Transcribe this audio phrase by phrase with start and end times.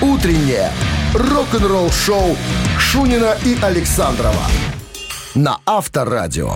[0.00, 0.70] Утреннее
[1.12, 2.36] рок-н-ролл-шоу
[2.78, 4.44] Шунина и Александрова
[5.34, 6.52] на Авторадио.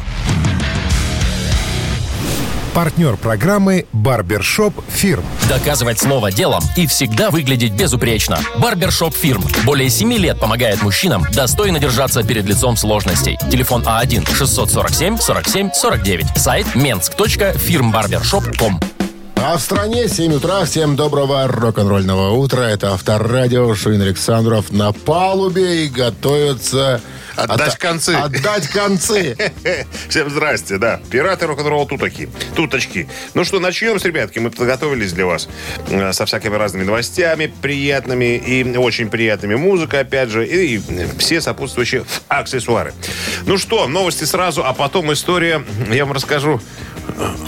[2.73, 5.25] Партнер программы «Барбершоп Фирм».
[5.49, 8.39] Доказывать слово делом и всегда выглядеть безупречно.
[8.59, 9.43] Барбершоп Фирм.
[9.64, 13.36] Более 7 лет помогает мужчинам достойно держаться перед лицом сложностей.
[13.50, 16.38] Телефон А А1-647-47-49.
[16.38, 18.80] Сайт mensk.firmbarbershop.com
[19.45, 20.64] А в стране 7 утра.
[20.64, 22.61] Всем доброго рок-н-ролльного утра.
[22.62, 23.74] Это Авторадио.
[23.74, 27.01] Шуин Александров на палубе и готовятся...
[27.34, 28.10] Отдать от- концы.
[28.10, 29.37] Отдать концы.
[30.09, 31.01] Всем здрасте, да.
[31.10, 32.28] Пираты рок-н-ролл тутаки.
[32.55, 33.09] Туточки.
[33.34, 34.38] Ну что, начнем с ребятки.
[34.38, 35.48] Мы подготовились для вас
[35.88, 39.56] э, со всякими разными новостями, приятными и очень приятными.
[39.56, 40.80] Музыка, опять же, и
[41.18, 42.93] все сопутствующие аксессуары.
[43.46, 46.60] Ну что, новости сразу, а потом история, я вам расскажу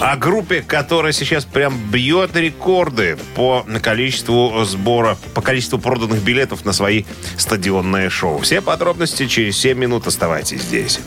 [0.00, 6.72] о группе, которая сейчас прям бьет рекорды по количеству сбора, по количеству проданных билетов на
[6.72, 7.04] свои
[7.36, 8.38] стадионные шоу.
[8.38, 10.06] Все подробности через 7 минут.
[10.06, 11.00] Оставайтесь здесь.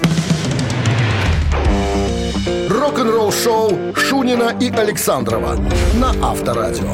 [2.69, 5.57] Рок-н-ролл-шоу Шунина и Александрова
[5.95, 6.93] на Авторадио.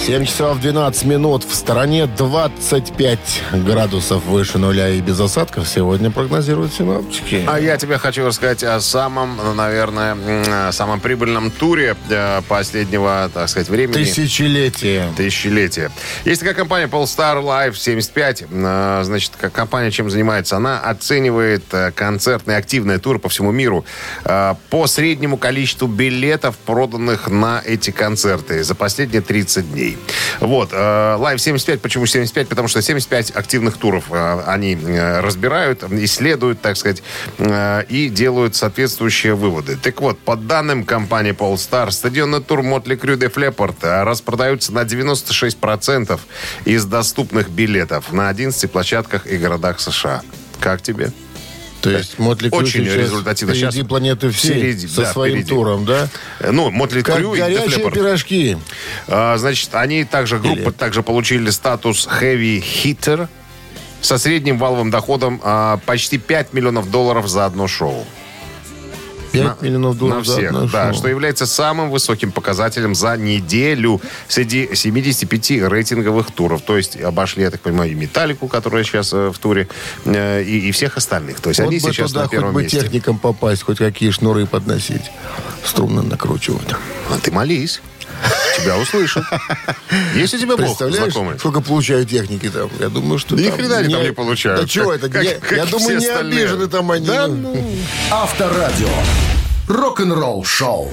[0.00, 1.44] 7 часов 12 минут.
[1.44, 7.44] В стороне 25 градусов выше нуля и без осадков сегодня прогнозируют синоптики.
[7.46, 13.50] А я тебе хочу рассказать о самом, наверное, м, самом прибыльном туре э, последнего, так
[13.50, 13.92] сказать, времени.
[13.96, 15.12] Тысячелетие.
[15.16, 15.90] Тысячелетия.
[16.24, 18.44] Есть такая компания Polestar Life 75.
[18.50, 20.56] Э, Значит, компания чем занимается?
[20.56, 23.84] Она оценивает э, концертные активные туры по всему миру
[24.70, 29.87] по среднему количеству билетов, проданных на эти концерты за последние 30 дней.
[30.40, 30.70] Вот.
[30.72, 31.80] э, Live 75.
[31.80, 32.48] Почему 75?
[32.48, 37.02] Потому что 75 активных туров э, они э, разбирают, исследуют, так сказать,
[37.38, 39.76] э, и делают соответствующие выводы.
[39.76, 46.18] Так вот, по данным компании Polestar, стадионный тур Мотли Крю де Флепорт распродаются на 96%
[46.64, 50.22] из доступных билетов на 11 площадках и городах США.
[50.60, 51.12] Как тебе?
[51.80, 53.54] То есть Мотли Крю Очень результативно.
[53.54, 55.48] Впереди Сейчас планеты всей впереди, со да, своим впереди.
[55.50, 56.08] туром, да?
[56.50, 58.58] Ну, Мотли Как Крю и горячие пирожки.
[59.06, 63.28] А, Значит, они также, группа Или- также получили статус Heavy Hitter
[64.00, 68.06] со средним валовым доходом а, почти 5 миллионов долларов за одно шоу.
[69.44, 74.00] 5 миллионов На долларов за всех, одно да, что является самым высоким показателем за неделю
[74.28, 76.62] среди 75 рейтинговых туров.
[76.62, 79.68] То есть обошли, я так понимаю, и Металлику, которая сейчас э, в туре,
[80.04, 81.40] э, и, и всех остальных.
[81.40, 82.80] То есть Вот они бы сейчас туда на хоть первом бы месте.
[82.80, 85.10] техникам попасть, хоть какие шнуры подносить.
[85.64, 86.70] Струнно накручивать.
[87.10, 87.80] А ты молись.
[88.60, 89.24] Тебя услышат.
[90.14, 91.38] Есть у тебя бог Представляешь, знакомый?
[91.38, 92.68] сколько получаю техники там?
[92.80, 94.60] Я думаю, что ни там хрена они там не получают.
[94.62, 95.08] Да чего это?
[95.08, 96.40] Как- я, как я и думаю, не остальные.
[96.44, 97.06] обижены там они.
[97.06, 97.56] Да Ну,
[98.10, 98.88] Авторадио.
[99.68, 100.92] Рок-н-ролл-шоу.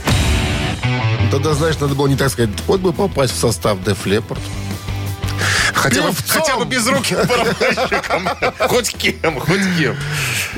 [1.31, 2.51] Тогда, знаешь, надо было не так сказать.
[2.67, 4.39] Вот бы попасть в состав Def Leppard.
[5.73, 8.29] Хотя бы, хотя бы без руки барабанщиком.
[8.69, 9.95] Хоть кем, хоть кем.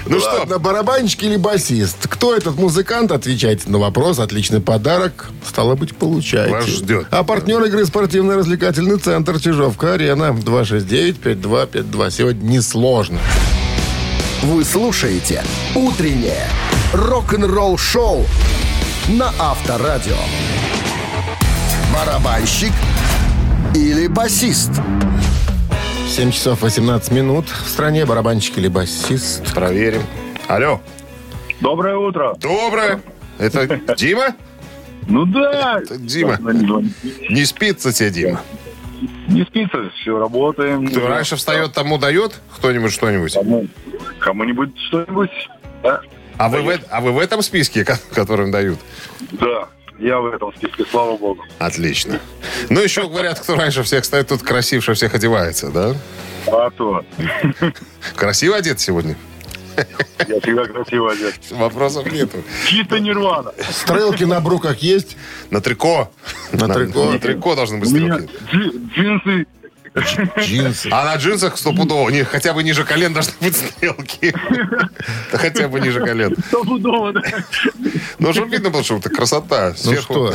[0.06, 2.08] Ну что, Ладно, барабанщик или басист?
[2.08, 3.12] Кто этот музыкант?
[3.12, 4.20] Отвечайте на вопрос.
[4.20, 5.30] Отличный подарок.
[5.48, 6.52] Стало быть, получаете.
[6.52, 7.08] Вас ждет.
[7.12, 10.36] А партнер игры спортивно-развлекательный центр Чижовка-Арена.
[10.46, 12.12] 269-5252.
[12.12, 13.20] Сегодня несложно.
[14.44, 15.44] Вы слушаете
[15.76, 16.48] «Утреннее
[16.94, 18.26] рок-н-ролл-шоу»
[19.10, 20.18] на Авторадио.
[21.94, 22.72] Барабанщик
[23.74, 24.72] или басист?
[26.08, 27.46] 7 часов 18 минут.
[27.50, 29.54] В стране барабанщик или басист.
[29.54, 30.02] проверим.
[30.48, 30.82] Алло.
[31.62, 32.36] Доброе утро.
[32.40, 33.02] Доброе.
[33.38, 34.36] Это Дима?
[35.08, 35.80] Ну да.
[35.84, 36.38] Это Дима.
[36.42, 36.94] Не
[37.34, 38.42] Не спится тебе, Дима?
[39.46, 40.88] спится, все, работаем.
[40.88, 43.34] Кто раньше встает, тому дает кто-нибудь что-нибудь?
[43.34, 43.68] Кому-
[44.20, 45.30] Кому-нибудь что-нибудь?
[45.84, 46.02] Да.
[46.38, 48.80] А вы, в, а вы в этом списке, ко- которым дают?
[49.34, 49.68] Да,
[50.00, 51.44] я в этом списке, слава богу.
[51.60, 52.20] Отлично.
[52.70, 55.96] Ну, еще говорят, кто раньше всех стоит, тут красивше всех одевается, да?
[56.48, 57.04] А то.
[58.16, 59.16] Красиво одет сегодня?
[60.28, 61.36] Я всегда красиво одет.
[61.52, 62.38] Вопросов нету.
[62.66, 63.52] Чисто нирвана.
[63.72, 65.18] Стрелки на бруках есть?
[65.52, 66.12] На трико.
[66.52, 67.12] На трико.
[67.12, 68.34] На трико должны быть У меня стрелки.
[68.52, 69.48] джи- джинсы.
[70.40, 70.90] Джинсы.
[70.92, 74.34] А на джинсах стопудово, не, хотя бы ниже колен должны быть стрелки.
[75.32, 76.36] Хотя бы ниже колен.
[76.48, 77.22] Стопудово, да.
[78.20, 79.74] Ну, чтобы видно было, что это красота.
[79.86, 80.34] Ну что,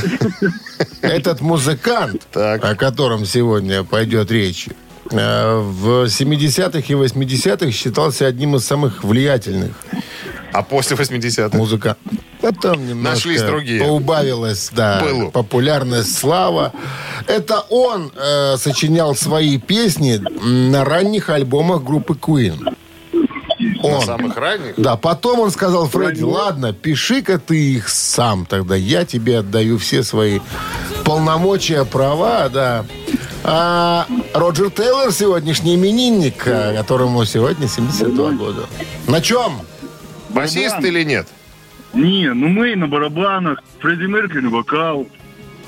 [1.00, 4.68] этот музыкант, о котором сегодня пойдет речь,
[5.10, 9.72] э, в 70-х и 80-х считался одним из самых влиятельных
[10.52, 11.56] А после 80-х?
[11.56, 12.02] музыкантов.
[12.42, 13.80] Потом немножко Нашлись другие.
[13.82, 15.30] поубавилась, да, Пылу.
[15.30, 16.72] популярность, слава.
[17.28, 22.58] Это он э, сочинял свои песни на ранних альбомах группы Queen.
[23.58, 24.02] На Он.
[24.04, 24.74] самых ранних?
[24.76, 30.02] Да, потом он сказал Фредди, ладно, пиши-ка ты их сам, тогда я тебе отдаю все
[30.02, 30.40] свои
[31.04, 32.84] полномочия, права, да.
[33.44, 38.66] А Роджер Тейлор сегодняшний именинник, а, которому сегодня 72 года.
[39.08, 39.60] На чем?
[40.28, 41.28] Басист или нет?
[41.94, 45.06] Не, ну мы на барабанах, Фредди Меркьюри вокал,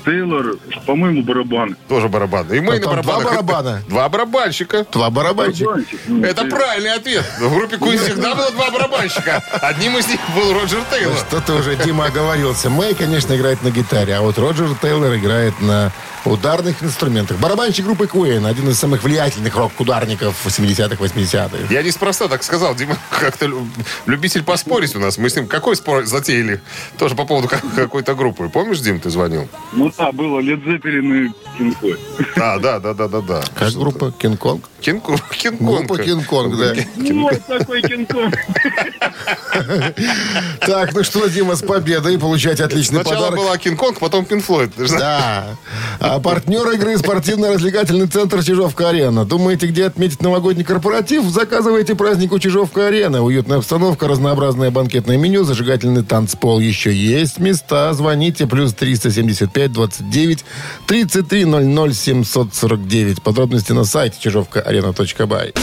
[0.05, 1.75] Тейлор, по-моему, барабаны.
[1.87, 2.53] Тоже барабаны.
[2.55, 3.43] И мы А на там два барабанах.
[3.43, 3.81] барабана?
[3.89, 4.85] Два барабанщика.
[4.91, 5.65] Два барабанщика.
[5.65, 7.25] Барабанщик, ну, Это правильный ответ.
[7.39, 9.41] В группе Queen всегда было два барабанщика.
[9.63, 11.17] Одним из них был Роджер Тейлор.
[11.27, 12.69] Что-то уже Дима оговорился.
[12.69, 15.91] Мэй, конечно, играет на гитаре, а вот Роджер Тейлор играет на
[16.27, 17.37] ударных инструментах.
[17.37, 21.73] Барабанщик группы Queen, один из самых влиятельных рок-ударников 70-х, 80-х.
[21.73, 22.75] Я неспроста так сказал.
[22.75, 23.67] Дима как-то лю-
[24.05, 25.17] любитель поспорить у нас.
[25.17, 26.61] Мы с ним какой спор затеяли?
[26.97, 28.49] Тоже по поводу как- какой-то группы.
[28.49, 29.47] Помнишь, Дим, ты звонил?
[29.73, 31.99] Ну да, было Led Zeppelin и Floyd.
[32.37, 33.43] А, да, да, да, да, да.
[33.55, 34.69] Как группа Кинг-Конг?
[34.81, 35.87] Кинг- Кинг-Конг.
[35.87, 36.73] Группа Кинг-Конг, да.
[36.97, 38.35] Ну, вот такой Кинг-Конг.
[40.61, 42.17] Так, ну что, Дима, с победой.
[42.19, 43.39] Получайте отличный Сначала подарок.
[43.45, 44.71] была Кинг-Конг, потом Pink Floyd.
[44.97, 45.55] Да.
[46.15, 49.25] А партнер игры спортивно-развлекательный центр Чижовка-Арена.
[49.25, 51.25] Думаете, где отметить новогодний корпоратив?
[51.25, 53.21] Заказывайте праздник у Чижовка-Арена.
[53.21, 56.61] Уютная обстановка, разнообразное банкетное меню, зажигательный танцпол.
[56.61, 57.91] Еще есть места.
[57.93, 58.47] Звоните.
[58.47, 60.45] Плюс 375 29
[60.87, 63.21] 33 00 749.
[63.21, 65.53] Подробности на сайте чижовкаарена.бай.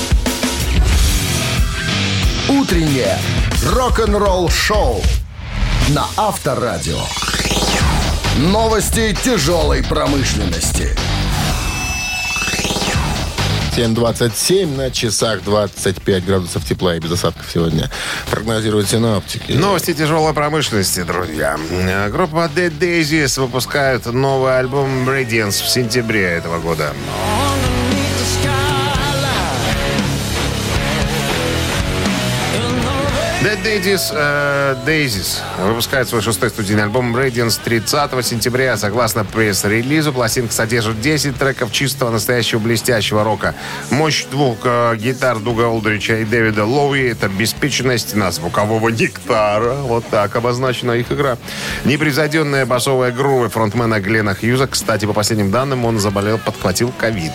[2.50, 3.18] Утреннее
[3.64, 5.00] рок-н-ролл-шоу
[5.94, 7.00] на Авторадио.
[8.38, 10.96] Новости тяжелой промышленности.
[13.76, 17.90] 7.27 на часах 25 градусов тепла и без осадков сегодня.
[18.30, 19.52] Прогнозируют синоптики.
[19.52, 21.58] Новости тяжелой промышленности, друзья.
[22.10, 26.94] Группа Dead Daisies выпускает новый альбом Radiance в сентябре этого года.
[33.52, 38.78] Dead Daisies, э, Daisies выпускает свой шестой студийный альбом Radiance 30 сентября.
[38.78, 43.54] Согласно пресс-релизу, пластинка содержит 10 треков чистого, настоящего, блестящего рока.
[43.90, 49.74] Мощь двух э, гитар Дуга Олдрича и Дэвида Лоуи— это обеспеченная стена звукового нектара.
[49.74, 51.36] Вот так обозначена их игра.
[51.84, 54.66] Непревзойденная басовая грува фронтмена Глена Хьюза.
[54.66, 57.32] Кстати, по последним данным, он заболел, подхватил ковид.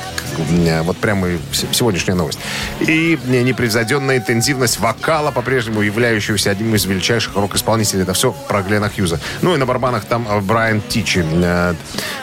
[0.65, 2.39] Э, Вот прямо сегодняшняя новость.
[2.79, 8.03] И непревзойденная интенсивность вокала, по-прежнему являющегося одним из величайших рок-исполнителей.
[8.03, 9.19] Это все про Глена Хьюза.
[9.41, 11.73] Ну и на барабанах там э, Брайан Тичи, э,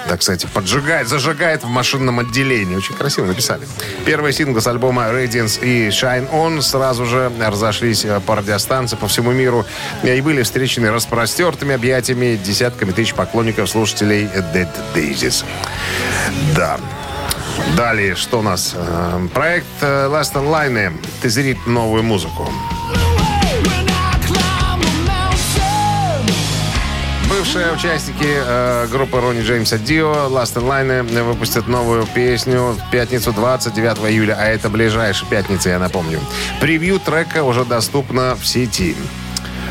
[0.09, 2.77] так сказать, поджигает, зажигает в машинном отделении.
[2.77, 3.67] Очень красиво написали.
[4.05, 9.07] Первые синглы с альбома Radiance и Shine On сразу же разошлись э, по радиостанции по
[9.09, 9.67] всему миру
[10.03, 15.45] и были встречены распростертыми объятиями десятками тысяч поклонников, слушателей Dead Daisies.
[16.57, 16.79] Да.
[17.77, 18.75] Далее, что у нас?
[18.75, 22.49] Э, Проект Last Online тезерит новую музыку.
[27.55, 33.33] Бывшие участники э, группы Ронни Джеймса Дио Last Line э, выпустят новую песню в пятницу
[33.33, 36.19] 29 июля, а это ближайшая пятница, я напомню.
[36.61, 38.97] Превью трека уже доступно в сети.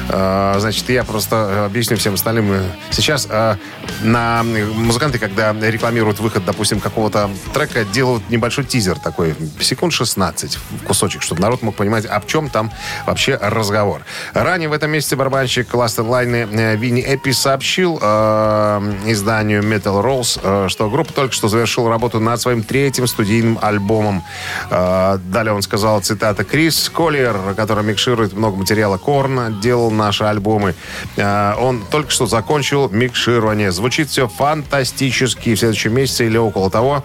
[0.09, 2.51] Э, Значит, я просто объясню всем остальным.
[2.51, 2.61] Э,
[2.91, 3.55] Сейчас э,
[4.03, 11.21] на музыканты, когда рекламируют выход, допустим, какого-то трека, делают небольшой тизер такой, секунд 16, кусочек,
[11.21, 12.71] чтобы народ мог понимать, о чем там
[13.05, 14.01] вообще разговор.
[14.33, 20.39] Ранее в этом месяце барабанщик Last Line э, Винни Эпи сообщил э, изданию Metal Rolls,
[20.43, 24.23] э, что группа только что завершила работу над своим третьим студийным альбомом.
[24.69, 30.75] Э, далее он сказал, цитата, «Крис Коллер, который микширует много материала Корна, делал наши альбомы.
[31.17, 33.71] Э, он только что закончил микширование.
[33.71, 35.55] Звучит все фантастически.
[35.55, 37.03] В следующем месяце или около того,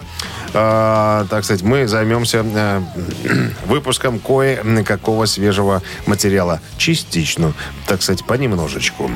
[0.53, 2.81] э, так сказать, мы займемся э,
[3.65, 6.61] выпуском кое-какого свежего материала.
[6.77, 7.53] Частично,
[7.87, 9.09] так сказать, понемножечку.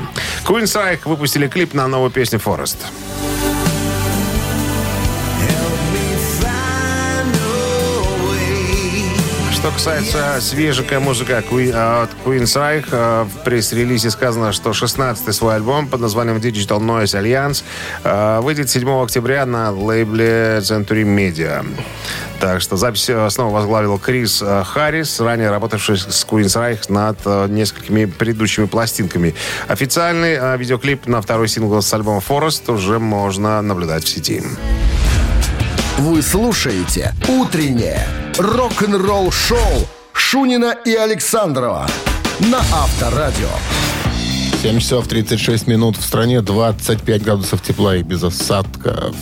[0.44, 2.78] Queen's Reich выпустили клип на новую песню «Форест».
[9.64, 15.54] Что касается свежей музыки Queen- от Queen's Reich, э, в пресс-релизе сказано, что 16-й свой
[15.54, 17.64] альбом под названием Digital Noise Alliance
[18.02, 21.66] э, выйдет 7 октября на лейбле Century Media.
[22.40, 28.66] Так что запись снова возглавил Крис Харрис, ранее работавший с Queen's Reich над несколькими предыдущими
[28.66, 29.34] пластинками.
[29.66, 34.42] Официальный видеоклип на второй сингл с альбома Forest уже можно наблюдать в сети.
[35.96, 38.06] Вы слушаете «Утреннее
[38.38, 41.86] рок-н-ролл-шоу» Шунина и Александрова
[42.40, 43.48] на Авторадио.
[44.62, 49.14] 7 часов 36 минут в стране, 25 градусов тепла и без осадков.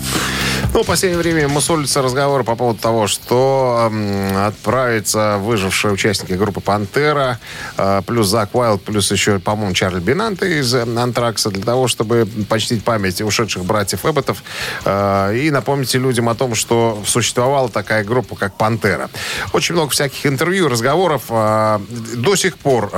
[0.74, 6.60] Ну, в последнее время мусолится разговор по поводу того, что м, отправятся выжившие участники группы
[6.60, 7.38] «Пантера»,
[7.76, 12.26] э, плюс Зак Уайлд, плюс еще, по-моему, Чарли Бинанте из э, «Антракса», для того, чтобы
[12.48, 14.42] почтить память ушедших братьев Эбботов
[14.86, 19.10] э, и напомнить людям о том, что существовала такая группа, как «Пантера».
[19.52, 21.24] Очень много всяких интервью, разговоров.
[21.28, 22.90] До сих пор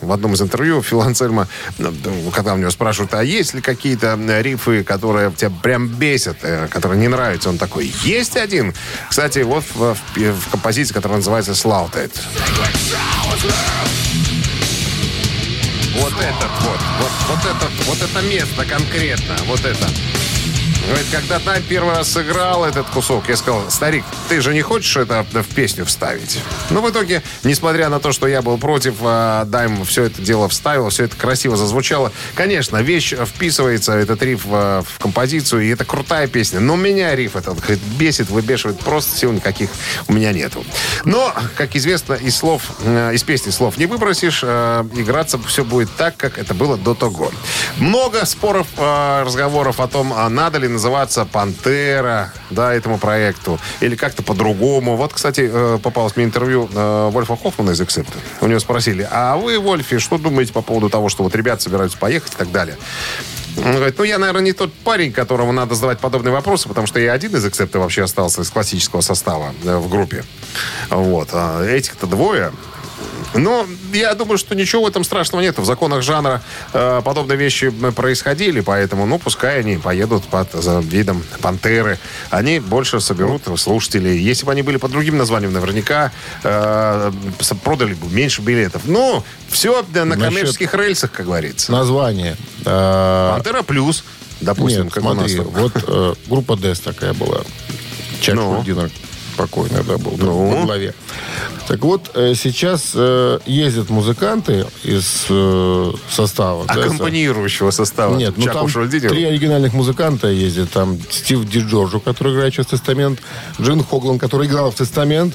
[0.00, 1.92] в одном из интервью Фил Ансельма, ну,
[2.34, 6.68] когда у него спрашивают, а есть ли какие-то э, рифы, которые тебя прям бесят, э,
[6.68, 8.74] которые не нравятся, он такой, есть один.
[9.08, 12.12] Кстати, вот в, в- в композиции, которая называется «Slaughtered».
[16.00, 19.88] Вот этот вот, вот, вот этот, вот это место конкретно, вот это.
[20.88, 24.96] Говорит, когда Тайм первый раз сыграл этот кусок, я сказал, старик, ты же не хочешь
[24.96, 26.40] это в песню вставить?
[26.70, 30.48] Но в итоге, несмотря на то, что я был против, а, Дайм все это дело
[30.48, 32.10] вставил, все это красиво зазвучало.
[32.34, 36.58] Конечно, вещь вписывается, этот риф а, в композицию, и это крутая песня.
[36.58, 39.68] Но меня риф этот говорит, бесит, выбешивает, просто сил никаких
[40.06, 40.64] у меня нету.
[41.04, 45.90] Но, как известно, из слов, э, из песни слов не выбросишь, э, играться все будет
[45.98, 47.30] так, как это было до того.
[47.76, 54.22] Много споров, разговоров о том, а надо ли называться «Пантера», да, этому проекту, или как-то
[54.22, 54.96] по-другому.
[54.96, 58.16] Вот, кстати, э, попалось мне интервью э, Вольфа Хоффмана из «Эксепта».
[58.40, 61.98] У него спросили, а вы, Вольфи, что думаете по поводу того, что вот ребята собираются
[61.98, 62.76] поехать и так далее?
[63.56, 67.00] Он говорит, ну, я, наверное, не тот парень, которому надо задавать подобные вопросы, потому что
[67.00, 70.24] я один из эксепта вообще остался из классического состава э, в группе.
[70.90, 71.30] Вот.
[71.32, 72.52] А этих-то двое.
[73.34, 75.58] Но я думаю, что ничего в этом страшного нет.
[75.58, 76.42] В законах жанра
[76.72, 81.98] э, подобные вещи происходили, поэтому, ну, пускай они поедут под за видом пантеры.
[82.30, 84.18] Они больше соберут слушателей.
[84.18, 87.12] Если бы они были под другим названием, наверняка э,
[87.62, 88.82] продали бы меньше билетов.
[88.86, 91.70] Ну, все на Насчет- коммерческих рельсах, как говорится.
[91.72, 92.36] Название.
[92.64, 94.04] А, Пантера плюс,
[94.40, 95.30] допустим, Нет, как у нас.
[95.30, 97.42] смотри, вот э, группа Дэс такая была.
[98.20, 98.64] Чак Ну.
[99.38, 100.48] Покойный, да, был Ну.
[100.48, 100.94] во главе.
[101.68, 106.64] Так вот, э, сейчас э, ездят музыканты из э, состава.
[106.66, 108.16] Аккомпанирующего состава.
[108.16, 110.70] Нет, ну Чаку там три оригинальных музыканта ездят.
[110.70, 113.20] Там Стив Ди Джорджо, который играет сейчас Тестамент,
[113.60, 115.34] Джин Хоглан, который играл в Тестамент,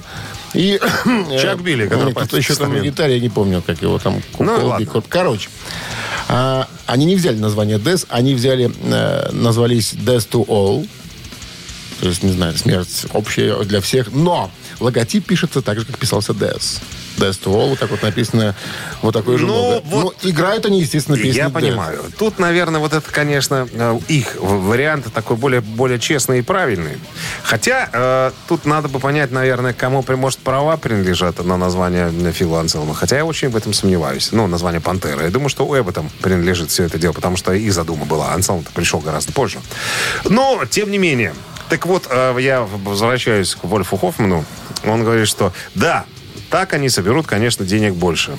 [0.53, 0.79] и...
[1.41, 4.22] Чак Билли, который кто еще там на гитаре, я не помню, как его там...
[4.39, 4.86] Ну, ладно.
[4.86, 5.50] Кор- Короче,
[6.29, 8.72] а, они не взяли название Death, они взяли,
[9.31, 10.88] назвались Death to All,
[12.03, 16.33] то есть, не знаю, смерть общая для всех, но логотип пишется так же, как писался
[16.33, 16.81] Death.
[17.17, 18.55] Death to All, так вот написано,
[19.01, 19.81] вот такой же Ну, лого.
[19.86, 21.51] вот- Ну, играют они, естественно, песни Я Death.
[21.53, 22.03] понимаю.
[22.19, 26.98] Тут, наверное, вот это, конечно, э, их вариант такой более, более честный и правильный.
[27.43, 32.93] Хотя э, тут надо бы понять, наверное, кому, может, права принадлежат на название Фила Анселма.
[32.95, 34.29] Хотя я очень в этом сомневаюсь.
[34.33, 35.24] Ну, название «Пантера».
[35.24, 38.33] Я думаю, что у Эббота принадлежит все это дело, потому что и задума была.
[38.33, 39.60] Анселм-то пришел гораздо позже.
[40.25, 41.33] Но, тем не менее.
[41.74, 44.46] Так вот, э, я возвращаюсь к Вольфу Хоффману.
[44.86, 46.06] Он говорит, что да,
[46.51, 48.38] так они соберут, конечно, денег больше.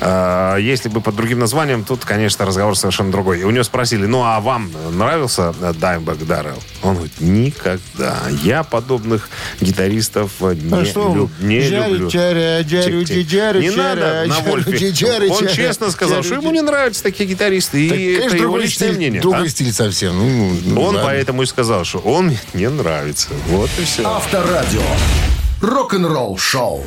[0.00, 3.40] А, Если бы под другим названием, тут, конечно, разговор совершенно другой.
[3.40, 6.62] И у него спросили, ну а вам нравился Даймбек Даррелл?
[6.82, 8.18] Он говорит, никогда.
[8.42, 9.28] Я подобных
[9.60, 11.14] гитаристов не, А что?
[11.14, 12.10] люб- не люблю.
[12.10, 14.92] Не надо на Вольфе.
[15.30, 17.88] Он честно сказал, что ему не нравятся такие гитаристы.
[17.88, 19.20] Так, И это конечно, его другой личное стиль, мнение.
[19.20, 19.48] другой а?
[19.48, 20.18] стиль совсем.
[20.18, 21.02] Ну, ну, Он ладно.
[21.04, 23.28] поэтому и сказал, что он мне не нравится.
[23.48, 24.04] Вот и все.
[24.06, 24.82] Авторадио.
[25.60, 26.84] Рок-н-ролл шоу.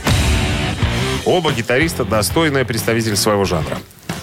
[1.28, 3.78] Оба гитариста достойные представители своего жанра.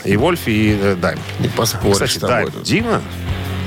[0.05, 1.19] И Вольф, и э, Дайм.
[1.39, 2.63] Не поспоришь Кстати, с тобой Дайм, тут.
[2.63, 3.03] Дима,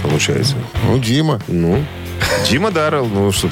[0.01, 0.55] получается.
[0.83, 1.39] Ну, Дима.
[1.47, 1.85] Ну,
[2.47, 3.51] Дима Даррелл, ну, чтобы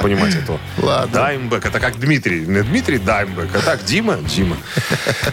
[0.00, 0.58] понимать это.
[0.78, 1.12] Ладно.
[1.12, 2.40] Даймбек, это как Дмитрий.
[2.46, 4.56] Не Дмитрий Даймбек, а так Дима, Дима.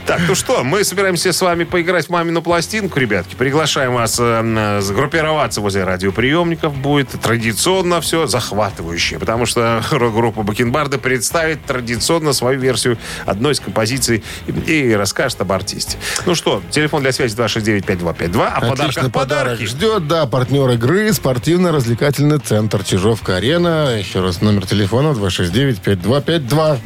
[0.06, 3.36] Так, ну что, мы собираемся с вами поиграть в мамину пластинку, ребятки.
[3.36, 6.76] Приглашаем вас э, э, сгруппироваться возле радиоприемников.
[6.76, 14.24] Будет традиционно все захватывающее, потому что рок-группа Бакенбарды представит традиционно свою версию одной из композиций
[14.66, 15.98] и, расскажет об артисте.
[16.26, 19.66] Ну что, телефон для связи 269-5252, а Отличный подарках подарок подарки.
[19.66, 23.98] ждет, да, партнер игры спортивно-развлекательный центр Чижовка-Арена.
[23.98, 26.80] Еще раз номер телефона 269-5252.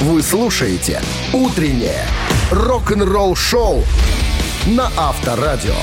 [0.00, 1.00] Вы слушаете
[1.32, 2.04] «Утреннее
[2.50, 3.82] рок-н-ролл-шоу»
[4.66, 5.74] на Авторадио.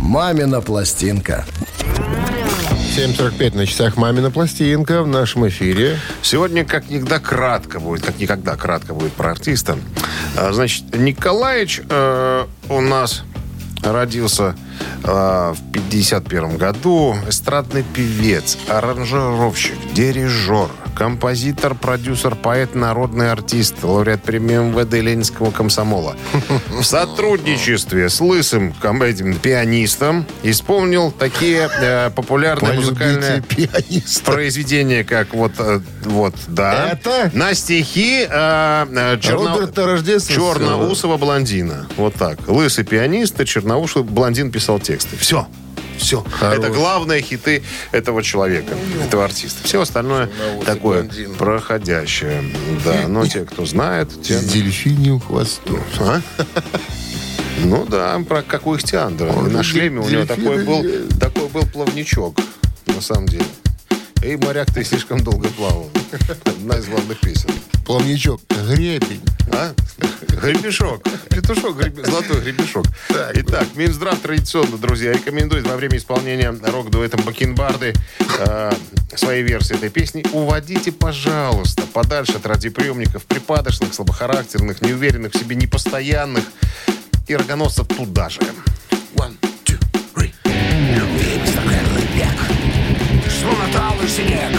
[0.00, 1.46] «Мамина пластинка».
[2.96, 5.98] 7.45 на часах «Мамина пластинка» в нашем эфире.
[6.22, 9.76] Сегодня как никогда кратко будет, как никогда кратко будет про артиста.
[10.36, 13.22] А, Значит, Николаевич э, у нас
[13.82, 14.54] родился
[15.04, 17.14] э, в 51 году.
[17.28, 26.16] Эстрадный певец, аранжировщик, дирижер, композитор, продюсер, поэт, народный артист, лауреат премии МВД Ленинского комсомола.
[26.70, 34.32] В сотрудничестве с лысым этим пианистом исполнил такие э, популярные музыкальные пианиста.
[34.32, 36.92] произведения, как вот, э, вот, да.
[36.92, 37.30] Это?
[37.34, 39.70] На стихи э, э, черно-
[40.26, 41.86] черноусого блондина.
[41.96, 42.48] Вот так.
[42.48, 45.16] Лысый пианист, и черноусый блондин писал тексты.
[45.18, 45.46] Все.
[45.98, 46.24] Все.
[46.40, 47.62] Это главные хиты
[47.92, 48.74] этого человека,
[49.04, 49.64] этого артиста.
[49.64, 50.28] Все остальное
[50.64, 51.34] такое блондин.
[51.34, 52.44] проходящее.
[52.84, 54.38] Да, но те, кто знает, те...
[54.38, 55.80] С дельфинью хвостом.
[56.00, 56.20] А?
[57.64, 59.32] Ну да, про как у Ихтиандра.
[59.32, 60.84] Он На шлеме у него такой был,
[61.18, 62.38] такой был плавничок,
[62.86, 63.46] на самом деле.
[64.22, 65.90] Эй, моряк, ты слишком долго плавал.
[66.44, 67.48] Одна из главных песен.
[67.84, 68.40] Плавничок.
[68.68, 69.22] Гребень.
[69.52, 69.72] А?
[70.40, 71.02] Гребешок.
[71.30, 72.84] Петушок, гребе- золотой гребешок.
[73.34, 77.94] Итак, Минздрав традиционно, друзья, рекомендует во время исполнения рок-дуэтом Бакенбарды
[78.38, 78.72] э,
[79.14, 86.44] своей версии этой песни уводите, пожалуйста, подальше от радиоприемников припадочных, слабохарактерных, неуверенных в себе, непостоянных
[87.26, 88.40] и рогоносцев туда же.
[89.14, 89.78] One, two,
[90.14, 90.32] three.
[93.28, 94.52] Что натал снег,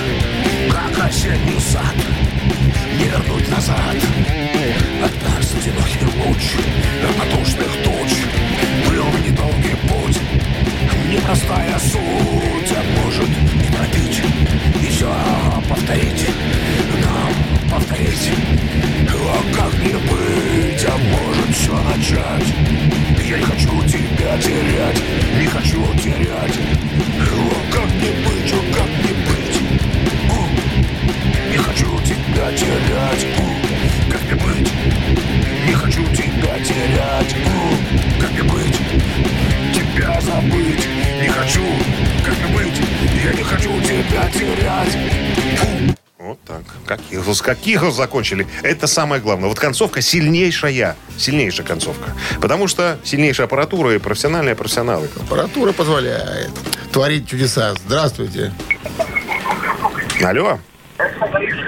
[0.72, 1.96] как осенний сад
[2.96, 3.96] Не вернуть назад.
[5.04, 6.56] От нас одинокий луч
[7.04, 8.18] Равнодушных туч.
[8.88, 10.20] Был недолгий путь
[11.12, 12.72] Непростая суть.
[12.72, 14.22] А может не пробить
[14.82, 15.14] И все
[15.70, 16.30] повторить
[17.04, 18.32] Нам повторить.
[19.10, 22.54] А как не быть А может все начать?
[23.24, 25.02] Я не хочу тебя терять
[25.40, 26.58] Не хочу терять.
[27.20, 29.57] О, как не быть, о, как не быть
[31.68, 34.72] хочу тебя терять О, Как не быть
[35.68, 38.78] Не хочу тебя терять О, Как не быть
[39.74, 40.88] Тебя забыть
[41.22, 41.64] Не хочу
[42.26, 42.82] Как не быть
[43.24, 44.98] Я не хочу тебя терять
[45.58, 45.96] Фу.
[46.20, 46.64] Вот так.
[46.86, 48.48] Как их, с каких их закончили?
[48.64, 49.48] Это самое главное.
[49.48, 50.96] Вот концовка сильнейшая.
[51.18, 52.12] Сильнейшая концовка.
[52.42, 55.10] Потому что сильнейшая аппаратура и профессиональные профессионалы.
[55.16, 56.52] Аппаратура позволяет
[56.92, 57.74] творить чудеса.
[57.86, 58.52] Здравствуйте.
[60.22, 60.60] Алло.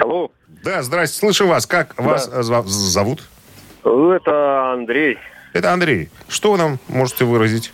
[0.00, 0.30] Алло,
[0.64, 1.66] Да, здрасте, слышу вас.
[1.66, 3.22] Как вас э, зва- зовут?
[3.84, 5.18] это Андрей.
[5.52, 6.10] Это Андрей.
[6.28, 7.72] Что вы нам можете выразить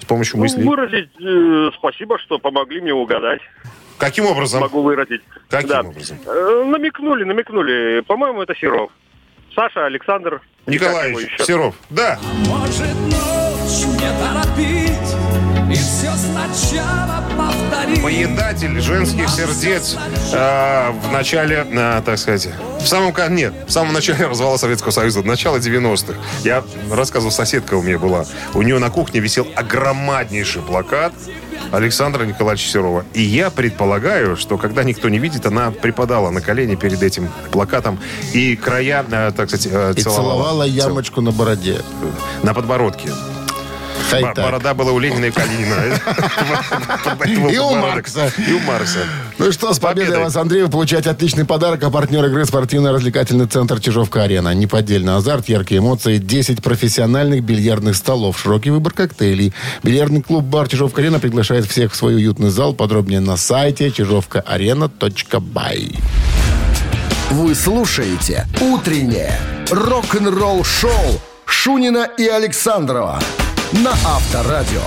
[0.00, 0.64] с помощью Ну, мыслей?
[0.64, 3.40] выразить э, спасибо, что помогли мне угадать.
[3.98, 4.60] Каким образом?
[4.60, 5.22] Могу выразить.
[5.48, 5.80] Каким Да.
[5.80, 6.18] образом?
[6.26, 8.00] Э, намекнули, намекнули.
[8.00, 8.90] По-моему, это Серов.
[9.54, 10.40] Саша, Александр.
[10.66, 11.36] Николаевич?
[11.44, 11.74] Серов.
[11.90, 12.18] Да.
[12.46, 15.13] Может ночь не торопить
[15.74, 19.96] И все сначала повторить Поедатель женских сердец
[20.32, 22.48] э, в начале, э, так сказать,
[22.80, 26.14] в самом кон- нет, в самом начале развала Советского Союза, начало 90-х.
[26.44, 28.24] Я рассказывал, соседка у меня была.
[28.54, 31.12] У нее на кухне висел огромнейший плакат
[31.72, 33.04] Александра Николаевича Серова.
[33.12, 37.98] И я предполагаю, что когда никто не видит, она припадала на колени перед этим плакатом
[38.32, 41.80] и края, э, так сказать, э, И целовала Цел- ямочку на бороде.
[42.44, 43.10] на подбородке.
[44.10, 44.44] Хай Бо- так.
[44.44, 45.74] Борода была у Ленина и Калинина.
[47.50, 48.30] И у Маркса.
[48.48, 49.00] И у Маркса.
[49.38, 50.62] Ну что, с победой вас, Андрей.
[50.62, 51.82] Вы получаете отличный подарок.
[51.82, 54.54] А партнер игры спортивно-развлекательный центр Чижовка-Арена.
[54.54, 59.52] Неподдельный азарт, яркие эмоции, 10 профессиональных бильярдных столов, широкий выбор коктейлей.
[59.82, 62.74] Бильярдный клуб-бар Чижовка-Арена приглашает всех в свой уютный зал.
[62.74, 65.92] Подробнее на сайте чижовкаарена.бай.
[67.30, 69.38] Вы слушаете «Утреннее
[69.70, 73.18] рок-н-ролл-шоу» Шунина и Александрова
[73.72, 74.82] на Авторадио.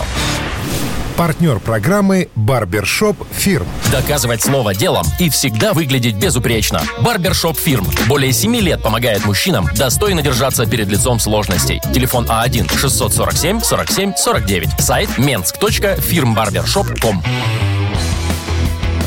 [1.18, 3.68] Партнер программы «Барбершоп Фирм».
[3.92, 6.84] Доказывать слово делом и всегда выглядеть безупречно.
[7.02, 7.88] Барбершоп Фирм.
[8.08, 11.82] Более 7 лет помогает мужчинам достойно держаться перед лицом сложностей.
[11.92, 14.80] Телефон А А1-647-47-49.
[14.80, 17.24] Сайт mensk.firmbarbershop.com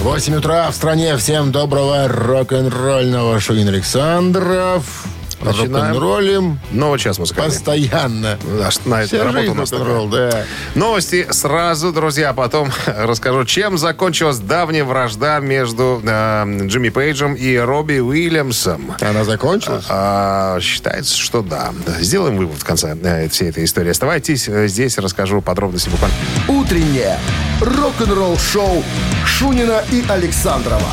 [0.02, 1.16] 8 утра в стране.
[1.16, 5.10] Всем доброго рок-н-ролльного Шунин Александров.
[5.42, 5.92] Начинаем.
[5.94, 7.50] Рок-н-роллим Новый час музыкальный.
[7.55, 8.38] постоянно.
[8.59, 10.44] Наш- на Вся работу у нас рок-н-ролл, да.
[10.74, 12.31] Новости сразу, друзья.
[12.31, 18.94] а Потом расскажу, чем закончилась давняя вражда между э, Джимми Пейджем и Робби Уильямсом.
[19.00, 19.85] Она закончилась?
[19.88, 21.72] А, считается, что да.
[22.00, 23.90] Сделаем вывод в конце э, всей этой истории.
[23.90, 26.14] Оставайтесь э, здесь, расскажу подробности буквально.
[26.48, 27.18] «Утреннее
[27.61, 28.83] рок-н-ролл-шоу»
[29.26, 30.88] Шунина и Александрова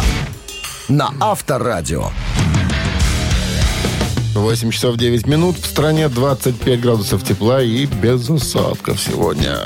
[0.90, 2.12] на Авторадио.
[4.42, 5.58] 8 часов 9 минут.
[5.58, 9.58] В стране 25 градусов тепла и без осадков сегодня.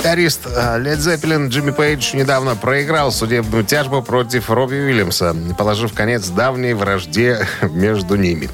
[0.00, 0.46] Гитарист
[0.78, 7.46] Лед Зеппелин Джимми Пейдж недавно проиграл судебную тяжбу против Робби Уильямса, положив конец давней вражде
[7.62, 8.48] между ними.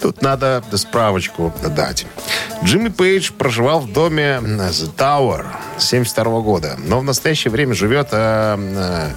[0.00, 2.06] Тут надо справочку дать.
[2.64, 5.44] Джимми Пейдж проживал в доме The Tower
[5.76, 9.10] с 72 года, но в настоящее время живет э, э,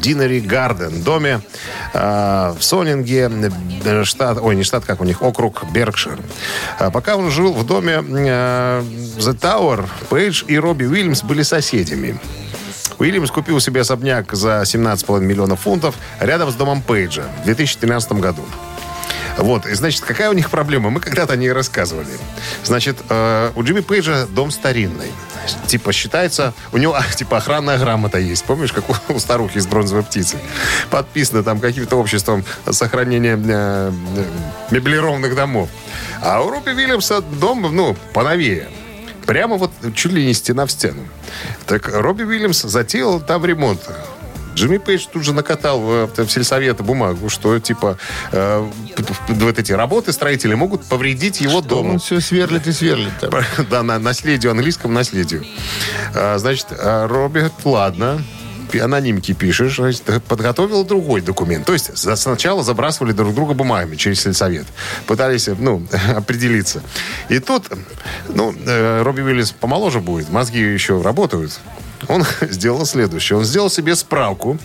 [0.00, 1.40] Динери Гарден, доме
[1.92, 3.30] э, в Сонинге,
[3.84, 6.18] э, штат, ой, не штат, как у них, округ Беркшир.
[6.92, 8.82] Пока он жил в доме э,
[9.18, 12.18] The Tower, Пейдж и Робби Уильямс были соседями.
[12.98, 18.42] Уильямс купил себе особняк за 17,5 миллионов фунтов рядом с домом Пейджа в 2013 году.
[19.36, 20.88] Вот, и, значит, какая у них проблема?
[20.88, 22.08] Мы когда-то о ней рассказывали.
[22.64, 25.10] Значит, э, у Джимми Пейджа дом старинный.
[25.66, 28.44] Типа считается, у него типа охранная грамота есть.
[28.44, 30.38] Помнишь, как у, у старухи из бронзовой птицы?
[30.90, 34.24] Подписано там каким-то обществом сохранения э, э,
[34.70, 35.68] меблированных домов.
[36.22, 38.68] А у Робби Вильямса дом, ну, поновее.
[39.26, 41.02] Прямо вот чуть ли не стена в стену.
[41.66, 43.80] Так Робби Уильямс затеял там ремонт.
[44.54, 47.98] Джимми Пейдж тут же накатал в, в сельсовет бумагу, что типа
[48.32, 48.70] э,
[49.28, 51.92] вот эти работы строители могут повредить его Что дому.
[51.94, 53.30] он все сверлит и сверлит там.
[53.70, 55.44] Да, на наследию, английском наследию.
[56.14, 58.22] А, значит, Робби говорит, ладно,
[58.78, 61.66] анонимки пишешь, значит, подготовил другой документ.
[61.66, 64.66] То есть сначала забрасывали друг друга бумагами через сельсовет.
[65.06, 65.86] Пытались, ну,
[66.16, 66.82] определиться.
[67.28, 67.64] И тут,
[68.28, 71.58] ну, э, Робби Уиллис помоложе будет, мозги еще работают.
[72.08, 73.38] Он сделал следующее.
[73.38, 74.58] Он сделал себе справку,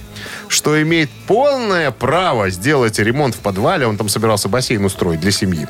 [0.48, 3.88] что имеет полное право сделать ремонт в подвале.
[3.88, 5.68] Он там собирался бассейн устроить для семьи.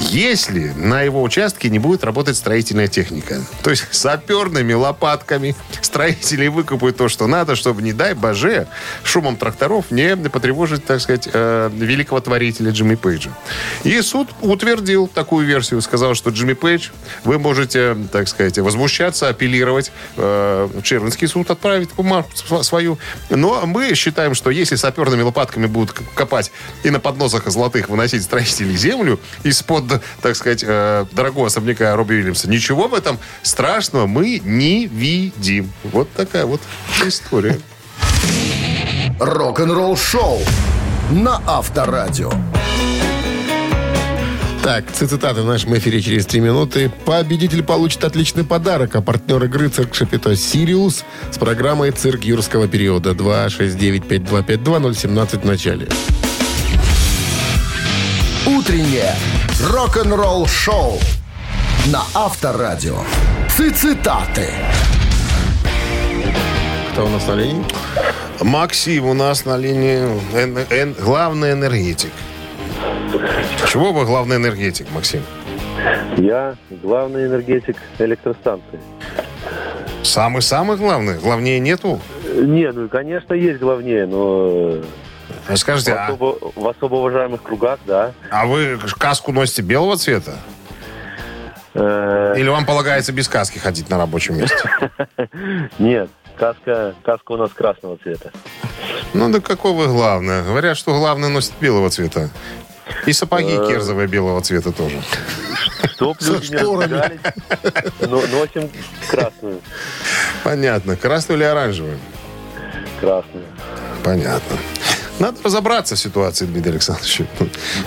[0.00, 3.42] Если на его участке не будет работать строительная техника.
[3.62, 8.66] То есть саперными лопатками строители выкопают то, что надо, чтобы, не дай боже,
[9.04, 13.30] шумом тракторов не потревожить, так сказать, э, великого творителя Джимми Пейджа.
[13.84, 15.82] И суд утвердил такую версию.
[15.82, 16.88] Сказал, что Джимми Пейдж,
[17.24, 20.68] вы можете, так сказать, возмущаться, апеллировать, э,
[21.26, 22.98] суд отправить бумагу св- свою.
[23.28, 26.50] Но мы считаем, что если саперными лопатками будут копать
[26.82, 29.89] и на подносах золотых выносить строители землю из-под,
[30.22, 35.72] так сказать, э, дорогого особняка Робби Уильямса, ничего в этом страшного мы не видим.
[35.84, 36.60] Вот такая вот
[37.04, 37.58] история.
[39.18, 40.40] Рок-н-ролл шоу
[41.10, 42.32] на Авторадио.
[44.62, 46.92] Так, цитаты в нашем эфире через три минуты.
[47.04, 53.12] Победитель получит отличный подарок, а партнер игры «Цирк Шапито Сириус» с программой «Цирк юрского периода»
[53.12, 55.88] 269-5252-017 в начале.
[58.46, 59.14] Утреннее
[59.62, 60.98] рок-н-ролл шоу
[61.92, 62.96] на Авторадио.
[63.48, 64.48] Цитаты.
[66.92, 67.64] Кто у нас на линии?
[68.40, 69.98] Максим у нас на линии
[70.34, 72.10] эн- эн- главный энергетик.
[73.70, 75.22] Чего бы главный энергетик, Максим?
[76.16, 78.80] Я главный энергетик электростанции.
[80.02, 81.18] Самый-самый главный?
[81.18, 82.00] Главнее нету?
[82.34, 84.84] Не, ну, конечно, есть главнее, но А
[85.56, 88.12] Скажите, в а, особо, в особо уважаемых кругах, да.
[88.30, 90.36] а вы каску носите белого цвета?
[91.74, 94.58] Э, Или вам полагается без каски ходить на рабочем месте?
[95.78, 98.32] Нет, каска, каска у нас красного цвета.
[99.14, 100.42] Ну, да какого главное?
[100.42, 102.30] Говорят, что главное носит белого цвета.
[103.06, 103.66] И сапоги Э.
[103.68, 105.00] керзовые белого цвета тоже.
[105.92, 107.20] Чтоб люди не разбегались,
[108.00, 108.70] но носим
[109.08, 109.60] красную.
[110.42, 110.96] Понятно.
[110.96, 111.98] Красную или оранжевую?
[113.00, 113.44] Красную.
[114.02, 114.56] Понятно.
[115.20, 117.20] Надо разобраться в ситуации, Дмитрий Александрович.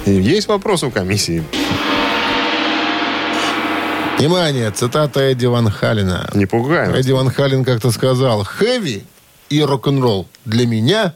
[0.06, 1.44] Есть вопросы у комиссии?
[4.20, 6.30] Внимание, цитата Эдди Ван Халина.
[6.36, 6.98] Не пугай нас.
[7.00, 9.04] Эдди Ван Халин как-то сказал, хэви
[9.50, 11.16] и рок-н-ролл для меня,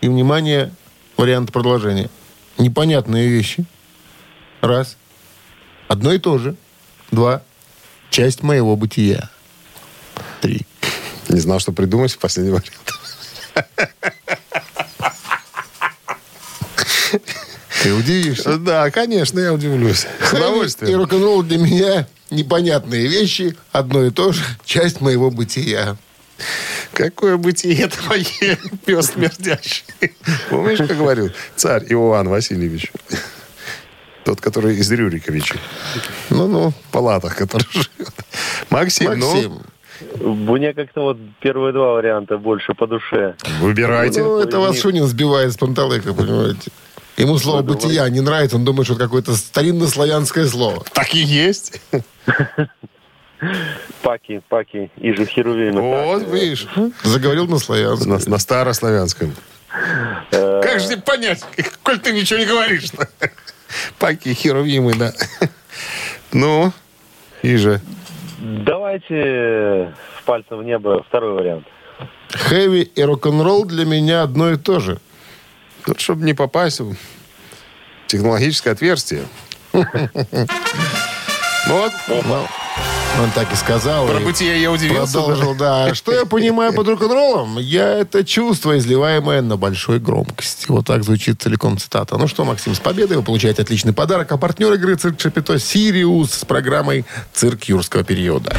[0.00, 0.72] и, внимание,
[1.18, 2.08] вариант продолжения,
[2.56, 3.66] непонятные вещи.
[4.62, 4.96] Раз.
[5.88, 6.56] Одно и то же.
[7.10, 7.42] Два.
[8.08, 9.28] Часть моего бытия.
[10.40, 10.66] Три.
[11.28, 12.94] Не знал, что придумать в последний момент.
[17.82, 18.58] Ты удивишься.
[18.58, 20.06] Да, конечно, я удивлюсь.
[20.20, 20.98] С Хэви и удовольствием.
[20.98, 23.56] рок-н-ролл для меня непонятные вещи.
[23.72, 24.42] Одно и то же.
[24.64, 25.96] Часть моего бытия.
[26.92, 29.84] Какое бытие твое, пес смердящий.
[30.50, 32.92] Помнишь, как говорил царь Иоанн Васильевич?
[34.24, 35.56] Тот, который из Рюриковича.
[36.30, 36.70] Ну-ну.
[36.70, 38.14] В палатах, который живет.
[38.70, 39.62] Максим, Максим.
[40.20, 43.34] Мне как-то вот первые два варианта больше по душе.
[43.60, 44.22] ну, выбирайте.
[44.22, 46.70] Ну, это вас Шунин сбивает с панталыка, понимаете.
[47.18, 50.84] Ему слово «бытия» не нравится, он думает, что это какое-то старинно-славянское слово.
[50.92, 51.80] Так и есть.
[54.02, 55.80] Паки, паки и же херувимы.
[55.80, 56.66] Вот, видишь.
[57.04, 58.10] Заговорил на славянском.
[58.10, 59.34] На, на старославянском.
[60.32, 61.44] Э, Как же тебе понять,
[61.82, 63.08] коль ты ничего не говоришь-то?
[63.98, 65.12] Паки херувимы, да.
[66.32, 66.72] Ну,
[67.42, 67.80] и же.
[68.40, 71.66] Давайте пальцем в небо второй вариант.
[72.30, 74.98] Heavy и рок-н-ролл для меня одно и то же.
[75.88, 76.94] Тут, чтобы не попасть в
[78.08, 79.22] технологическое отверстие.
[81.66, 81.92] Вот.
[83.20, 84.06] Он так и сказал.
[84.06, 85.18] Про бытие я удивился.
[85.18, 85.94] Продолжил, да.
[85.94, 87.58] Что я понимаю под рок-н-роллом?
[87.58, 90.64] Я это чувство, изливаемое на большой громкости.
[90.68, 92.16] Вот так звучит целиком цитата.
[92.16, 94.32] Ну что, Максим, с победой вы получаете отличный подарок.
[94.32, 98.56] А партнер игры «Цирк Шапито» «Сириус» с программой «Цирк юрского периода».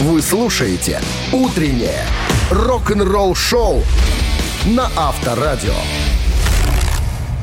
[0.00, 1.00] Вы слушаете
[1.32, 2.04] «Утреннее
[2.50, 3.82] рок-н-ролл-шоу»
[4.66, 5.74] на Авторадио.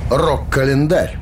[0.09, 1.17] Рок-календарь.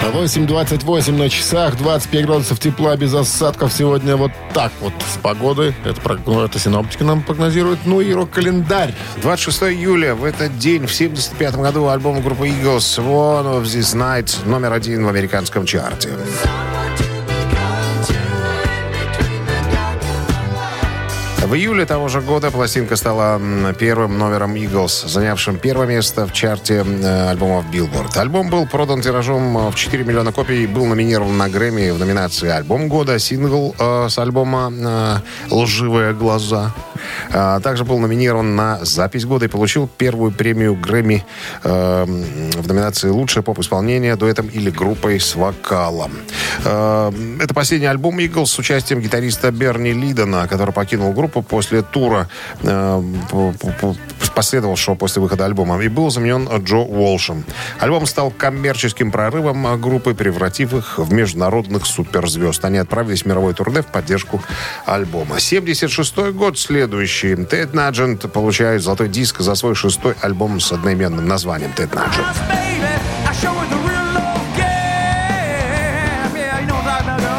[0.00, 3.72] 8.28 на часах, 25 градусов тепла без осадков.
[3.72, 5.74] Сегодня вот так вот с погодой.
[5.84, 7.80] Это, ну, это синоптики нам прогнозируют.
[7.84, 8.94] Ну и рок-календарь.
[9.22, 14.48] 26 июля в этот день, в 75 году, альбом группы Eagles One of This Night
[14.48, 16.10] номер один в американском чарте.
[21.46, 23.40] В июле того же года пластинка стала
[23.78, 28.18] первым номером Eagles, занявшим первое место в чарте э, альбомов Billboard.
[28.18, 32.00] Альбом был продан тиражом э, в 4 миллиона копий и был номинирован на Грэмми в
[32.00, 36.74] номинации «Альбом года», сингл э, с альбома э, «Лживые глаза».
[37.32, 41.24] А также был номинирован на запись года и получил первую премию Грэмми
[41.62, 46.12] э, в номинации «Лучшее поп-исполнение дуэтом или группой с вокалом».
[46.64, 52.28] Э, это последний альбом Eagles с участием гитариста Берни Лидона, который покинул группу после тура,
[52.62, 53.96] э, по- по- по-
[54.34, 57.44] последовавшего после выхода альбома, и был заменен Джо Уолшем.
[57.80, 62.64] Альбом стал коммерческим прорывом группы, превратив их в международных суперзвезд.
[62.64, 64.42] Они отправились в мировой турне в поддержку
[64.84, 65.40] альбома.
[65.40, 67.36] 76 год следующий.
[67.36, 72.26] Тед Наджент получает золотой диск за свой шестой альбом с одноименным названием «Тед Наджент».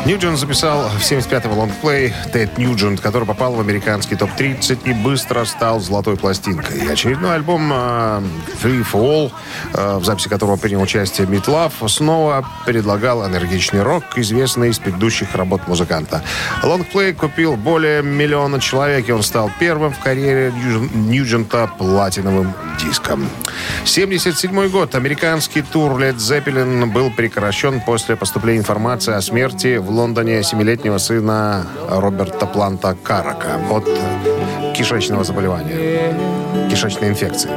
[0.07, 5.81] Ньюджент записал в 75-м лонгплей «Ted Nugent», который попал в американский топ-30 и быстро стал
[5.81, 6.85] золотой пластинкой.
[6.85, 8.21] И очередной альбом э,
[8.63, 9.31] «Free for All»,
[9.73, 15.35] э, в записи которого принял участие Meat Loaf, снова предлагал энергичный рок, известный из предыдущих
[15.35, 16.23] работ музыканта.
[16.63, 23.27] Лонгплей купил более миллиона человек, и он стал первым в карьере Ньюджен- Ньюджента платиновым диском.
[23.83, 24.95] 77 год.
[24.95, 31.65] Американский тур Led Zeppelin был прекращен после поступления информации о смерти в Лондоне семилетнего сына
[31.89, 33.89] Роберта Планта Карака от
[34.77, 36.13] кишечного заболевания,
[36.69, 37.49] кишечной инфекции.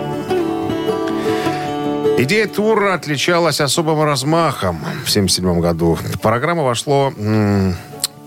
[2.17, 5.99] Идея тура отличалась особым размахом в 1977 году.
[6.15, 7.13] В программу вошло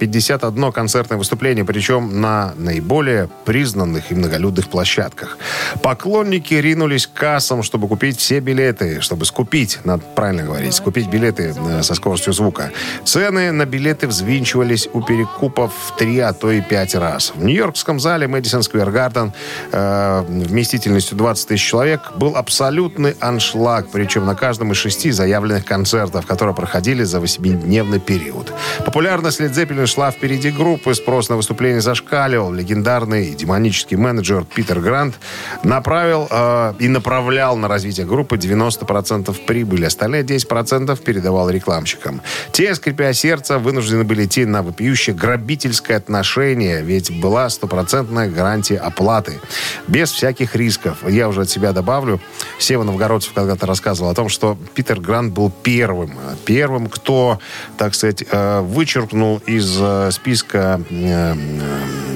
[0.08, 5.38] 51 концертное выступление, причем на наиболее признанных и многолюдных площадках.
[5.82, 11.56] Поклонники ринулись к кассам, чтобы купить все билеты, чтобы скупить, надо правильно говорить, скупить билеты
[11.58, 12.72] э, со скоростью звука.
[13.06, 17.32] Цены на билеты взвинчивались у перекупов в три, а то и пять раз.
[17.34, 19.32] В Нью-Йоркском зале Мэдисон Сквер Гарден
[19.72, 26.26] э, вместительностью 20 тысяч человек был абсолютный аншлаг, причем на каждом из шести заявленных концертов,
[26.26, 28.54] которые проходили за восьмидневный период.
[28.86, 32.52] Популярность Led Zeppelin шла впереди группы, спрос на выступление зашкаливал.
[32.52, 35.20] Легендарный демонический менеджер Питер Грант
[35.64, 39.86] направил э, и направлял на развитие группы 90% прибыли.
[39.86, 42.22] Остальные 10% передавал рекламщикам.
[42.52, 49.40] Те, скрипя сердце, вынуждены были идти на вопиющее грабительское отношение, ведь была стопроцентная гарантия оплаты.
[49.88, 51.08] Без всяких рисков.
[51.08, 52.20] Я уже от себя добавлю.
[52.58, 56.14] Сева Новгородцев когда-то рассказывал о том, что Питер Грант был первым.
[56.46, 57.40] Первым, кто,
[57.78, 61.36] так сказать, э, вычеркнул из э, списка, э, э,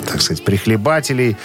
[0.10, 1.36] так сказать, прихлебателей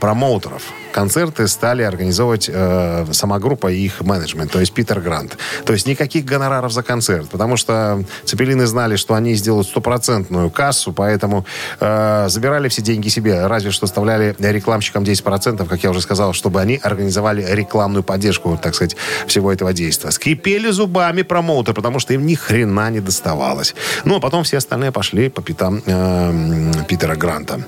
[0.00, 0.62] промоутеров.
[0.92, 5.36] Концерты стали организовывать э, сама группа и их менеджмент, то есть Питер Грант.
[5.64, 10.92] То есть никаких гонораров за концерт, потому что Цепелины знали, что они сделают стопроцентную кассу,
[10.92, 11.44] поэтому
[11.80, 16.60] э, забирали все деньги себе, разве что оставляли рекламщикам 10%, как я уже сказал, чтобы
[16.60, 18.96] они организовали рекламную поддержку, так сказать,
[19.26, 20.10] всего этого действия.
[20.10, 23.74] Скрипели зубами промоутеры, потому что им ни хрена не доставалось.
[24.04, 27.60] Ну, а потом все остальные пошли по пятам э, Питера Гранта.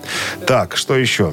[0.46, 1.32] Так, что еще?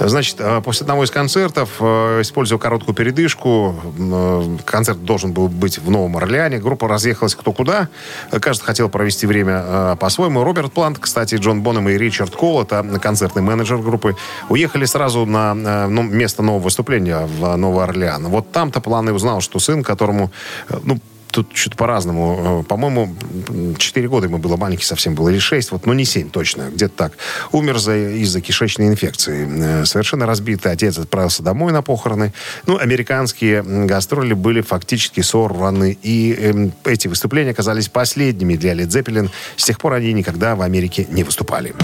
[0.00, 5.78] Значит, э, после одного из концертов, э, используя короткую передышку, э, концерт должен был быть
[5.78, 7.88] в Новом Орлеане, группа разъехалась кто куда.
[8.30, 10.44] Каждый хотел провести время э, по-своему.
[10.44, 14.16] Роберт Плант, кстати, Джон Бонем и Ричард Кол, это концертный менеджер группы,
[14.48, 15.54] уехали сразу на
[15.88, 18.26] ну, место нового выступления в Новый Орлеан.
[18.26, 20.32] Вот там-то План узнал, что сын, которому,
[20.82, 20.98] ну,
[21.36, 22.62] тут что-то по-разному.
[22.62, 23.14] Э, По-моему,
[23.76, 26.94] 4 года ему было маленький совсем было, или 6, вот, ну не 7 точно, где-то
[26.96, 27.12] так.
[27.52, 29.46] Умер за, из-за кишечной инфекции.
[29.82, 32.32] Э, Совершенно разбитый отец отправился домой на похороны.
[32.66, 35.98] Ну, американские гастроли были фактически сорваны.
[36.02, 39.30] И эм, эти выступления оказались последними для Led Zeppelin.
[39.56, 41.74] С тех пор они никогда в Америке не выступали.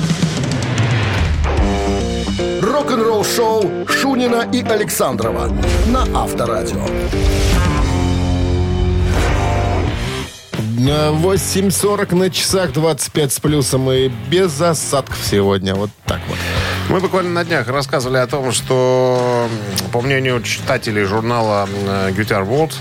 [2.62, 5.52] Рок-н-ролл-шоу Шунина и Александрова
[5.88, 6.86] на Авторадио.
[10.78, 15.74] 8.40 на часах 25 с плюсом и без осадков сегодня.
[15.74, 16.38] Вот так вот.
[16.88, 19.48] Мы буквально на днях рассказывали о том, что,
[19.92, 22.74] по мнению читателей журнала э, Guitar World,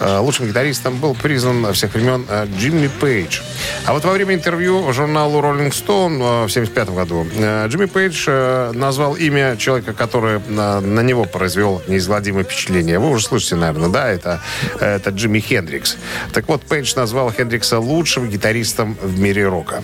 [0.00, 3.40] э, лучшим гитаристом был признан всех времен э, Джимми Пейдж.
[3.86, 7.26] А вот во время интервью журналу Rolling Stone в 1975 году
[7.68, 8.28] Джимми Пейдж
[8.74, 12.98] назвал имя человека, который на, на него произвел неизгладимое впечатление.
[12.98, 14.08] Вы уже слышите, наверное, да?
[14.08, 14.42] Это,
[14.80, 15.96] это Джимми Хендрикс.
[16.32, 19.82] Так вот, Пейдж назвал Хендрикса лучшим гитаристом в мире рока.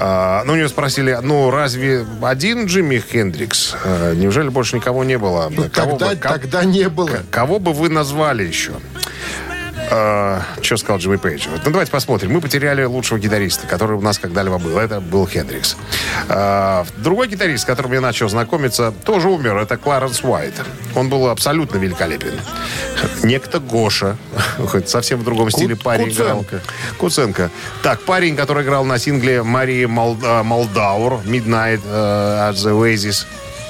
[0.00, 3.74] А, ну, у него спросили, ну, разве один Джимми Хендрикс?
[3.84, 5.48] А, неужели больше никого не было?
[5.50, 7.10] Ну, кого тогда, бы, тогда не было.
[7.30, 8.72] Кого бы вы назвали еще?
[9.90, 11.46] А, что сказал Джимми Пейдж?
[11.48, 12.32] Ну, давайте посмотрим.
[12.32, 14.78] Мы потеряли лучшего гитариста, который у нас когда-либо был.
[14.78, 15.76] Это был Хендрикс.
[16.28, 19.56] А, другой гитарист, с которым я начал знакомиться, тоже умер.
[19.56, 20.54] Это Кларенс Уайт.
[20.94, 22.38] Он был абсолютно великолепен.
[23.22, 24.16] Некто Гоша.
[24.58, 26.38] Хоть совсем в другом стиле парень играл.
[26.38, 26.60] Куценко.
[26.98, 27.50] Куценко.
[27.82, 33.26] Так, парень, который играл на сингле Марии Мал- э, Молдаур, Midnight э, at the Oasis.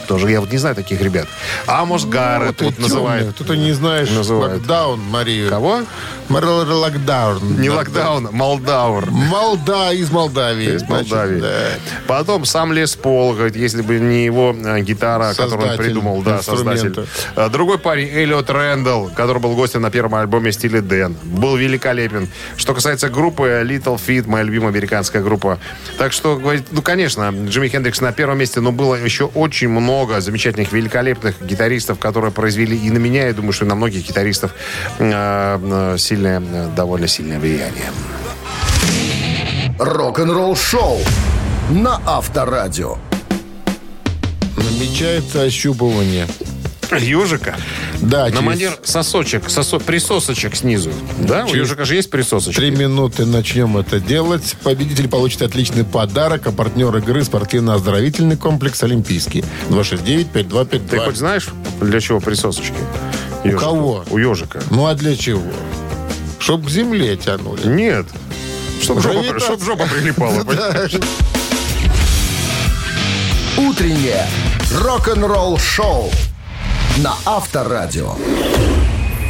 [0.08, 1.28] Тоже я вот не знаю таких ребят.
[1.66, 2.74] Амос ты вот темный.
[2.78, 3.36] называют.
[3.36, 4.08] Тут и не знаешь.
[4.10, 4.54] Называют.
[4.54, 5.50] Локдаун, Марию.
[5.50, 5.82] Кого?
[6.28, 7.60] Мария Локдаун.
[7.60, 9.10] Не Да, локдаун, Молдаур.
[9.10, 10.76] Молда из Молдавии.
[10.76, 11.40] Из значит, Молдавии.
[11.40, 11.48] да.
[12.06, 16.22] Потом сам Лес Пол, говорит, если бы не его э, гитара, которую он Создатель придумал,
[16.22, 17.06] да, создатель.
[17.36, 22.28] А Другой парень, Эллиот Рэндалл, который был гостем на первом альбоме «Стиле Дэн», был великолепен.
[22.56, 25.58] Что касается группы Little Feat, моя любимая американская группа.
[25.98, 29.97] Так что, говорит, ну, конечно, Джимми Хендрикс на первом месте, но было еще очень много
[30.20, 34.54] замечательных, великолепных гитаристов, которые произвели и на меня, я думаю, что и на многих гитаристов
[34.98, 36.40] э, э, сильное,
[36.74, 37.90] довольно сильное влияние.
[39.78, 40.98] Рок-н-ролл-шоу
[41.70, 42.96] на Авторадио.
[44.56, 46.26] Намечается ощупывание.
[47.00, 47.56] Ежика?
[48.00, 50.90] Да, На через манер сосочек, сосо- присосочек снизу.
[51.18, 51.44] Да?
[51.44, 52.58] У Через ежика же есть присосочки?
[52.58, 54.56] Три минуты начнем это делать.
[54.62, 59.44] Победитель получит отличный подарок, а партнер игры спортивно-оздоровительный комплекс «Олимпийский».
[59.70, 60.88] 269-5252.
[60.88, 61.48] Ты хоть знаешь,
[61.80, 62.74] для чего присосочки?
[63.44, 64.04] У кого?
[64.10, 64.62] У ежика.
[64.70, 65.42] Ну а для чего?
[66.40, 67.66] Чтоб к земле тянули.
[67.66, 68.06] Нет.
[68.82, 69.40] Чтобы жопа, Гравитация.
[69.56, 70.44] чтоб жопа прилипала.
[73.56, 74.26] Утреннее
[74.72, 76.10] рок-н-ролл-шоу
[76.96, 78.14] на Авторадио.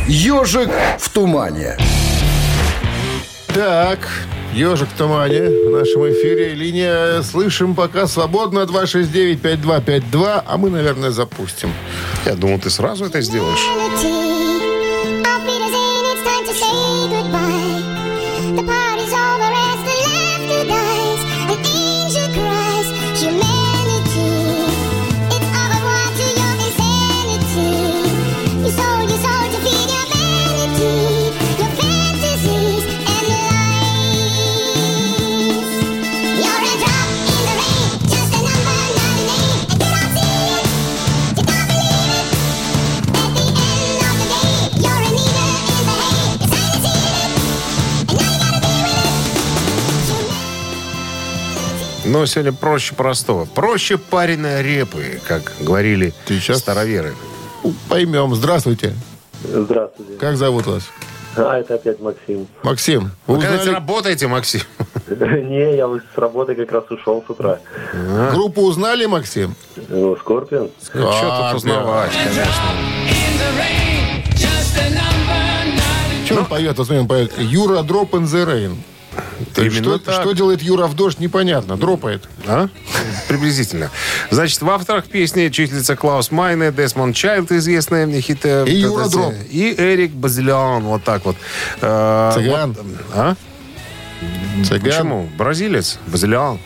[0.06, 1.76] Ежик в тумане.
[3.48, 4.08] Так,
[4.54, 6.54] ежик в тумане в нашем эфире.
[6.54, 8.60] Линия «Слышим» пока свободна.
[8.60, 10.42] 269-5252.
[10.46, 11.72] А мы, наверное, запустим.
[12.24, 13.66] Я думал, ты сразу это сделаешь.
[52.18, 53.44] Но сегодня проще простого.
[53.44, 57.14] Проще пареной репы, как говорили Ты щас- староверы.
[57.88, 58.34] Поймем.
[58.34, 58.92] Здравствуйте.
[59.44, 60.14] Здравствуйте.
[60.18, 60.82] Как зовут вас?
[61.36, 62.48] А, это опять Максим.
[62.64, 63.12] Максим.
[63.28, 64.62] Вы Вы узнали работаете, Максим?
[65.08, 67.60] Не, я с работы как раз ушел с утра.
[68.32, 69.54] группу узнали, Максим?
[69.88, 70.70] Ну, Скорпион.
[70.94, 72.52] Ну, что тут узнавать, конечно.
[76.24, 76.76] Что он поет?
[76.78, 78.76] Вот смотри, он поет Юра Дроп in the Rain.
[79.54, 80.22] То есть что, так.
[80.22, 81.76] что делает Юра в дождь, непонятно.
[81.76, 82.28] Дропает.
[82.46, 82.68] А?
[83.28, 83.90] Приблизительно.
[84.30, 88.64] Значит, в авторах песни числится Клаус Майне, Десмонд Чайлд, известные хиты.
[88.66, 89.34] И Юра Дроп.
[89.50, 91.36] И Эрик Базилиан, вот так вот.
[91.80, 92.76] Э, Цыган.
[93.14, 93.34] а?
[94.64, 94.82] Цыган.
[94.82, 95.28] Почему?
[95.36, 96.58] Бразилец, Базилиан.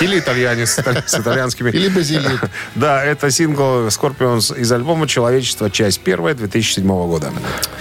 [0.00, 1.70] Или итальянец с италь- с итальянскими.
[1.70, 2.50] Или базилик.
[2.74, 5.70] Да, это сингл Scorpions из альбома «Человечество.
[5.70, 7.30] Часть первая» 2007 года.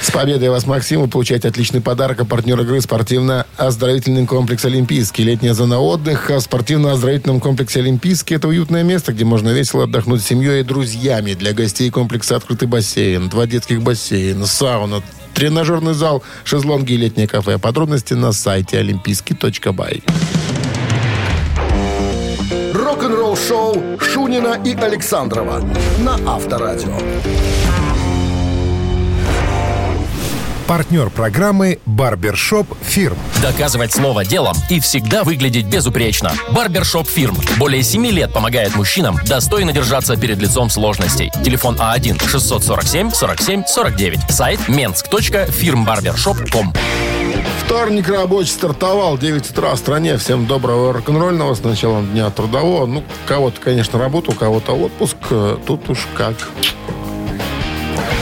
[0.01, 1.01] С победой вас, Максим.
[1.01, 2.21] Вы получаете отличный подарок.
[2.21, 5.23] А партнер игры спортивно-оздоровительный комплекс «Олимпийский».
[5.23, 10.25] Летняя зона отдыха в спортивно-оздоровительном комплексе «Олимпийский»– это уютное место, где можно весело отдохнуть с
[10.25, 11.33] семьей и друзьями.
[11.33, 15.01] Для гостей комплекса открытый бассейн, два детских бассейна, сауна,
[15.33, 17.57] тренажерный зал, шезлонги и летнее кафе.
[17.57, 20.03] Подробности на сайте олимпийский.бай.
[23.07, 25.61] Рок-н-ролл-шоу Шунина и Александрова
[25.99, 26.97] на Авторадио.
[30.67, 33.17] Партнер программы «Барбершоп Фирм».
[33.41, 36.33] Доказывать слово делом и всегда выглядеть безупречно.
[36.51, 37.37] Барбершоп Фирм.
[37.57, 41.31] Более 7 лет помогает мужчинам достойно держаться перед лицом сложностей.
[41.45, 44.29] Телефон А А1-647-47-49.
[44.29, 46.73] Сайт mensk.firmbarbershop.com
[47.67, 50.15] Вторник рабочий стартовал, 9 утра в стране.
[50.15, 52.85] Всем доброго рок-н-ролльного с началом дня трудового.
[52.85, 55.17] Ну, кого-то, конечно, работа, у кого-то отпуск.
[55.65, 56.35] Тут уж как.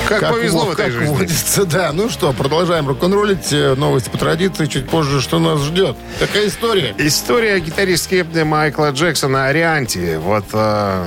[0.09, 1.13] Как, повезло в этой как жизни.
[1.13, 1.91] водится, да.
[1.93, 3.53] Ну что, продолжаем рок-н-роллить.
[3.53, 4.65] Э, Новости по традиции.
[4.65, 5.95] Чуть позже, что нас ждет.
[6.19, 6.95] Какая история?
[6.97, 10.17] История гитаристки Майкла Джексона Арианти.
[10.17, 10.45] Вот...
[10.53, 11.05] э,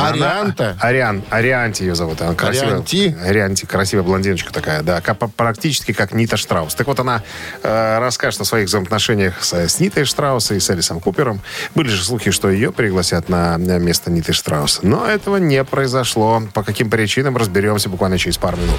[0.00, 0.76] она- Арианта?
[0.80, 2.20] Ариан, Арианти ее зовут.
[2.22, 2.68] Она красивая.
[2.74, 3.16] Арианти?
[3.24, 5.00] Арианти, красивая блондиночка такая, да.
[5.00, 6.74] Как- практически как Нита Штраус.
[6.74, 7.22] Так вот, она
[7.62, 11.40] э, расскажет о своих взаимоотношениях с, с Нитой Штраус и с Элисом Купером.
[11.74, 14.80] Были же слухи, что ее пригласят на на место Ниты Штраус.
[14.82, 16.42] Но этого не произошло.
[16.54, 18.78] По каким причинам, разберемся буквально через пару минут.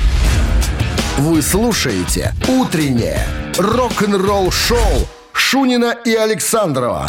[1.18, 3.20] Вы слушаете «Утреннее
[3.58, 7.08] рок-н-ролл-шоу» Шунина и Александрова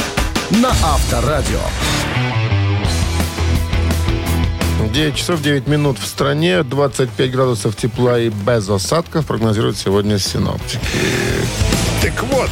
[0.50, 1.60] на Авторадио.
[4.92, 10.80] 9 часов 9 минут в стране, 25 градусов тепла и без осадков прогнозируют сегодня синоптики.
[12.02, 12.50] Так вот,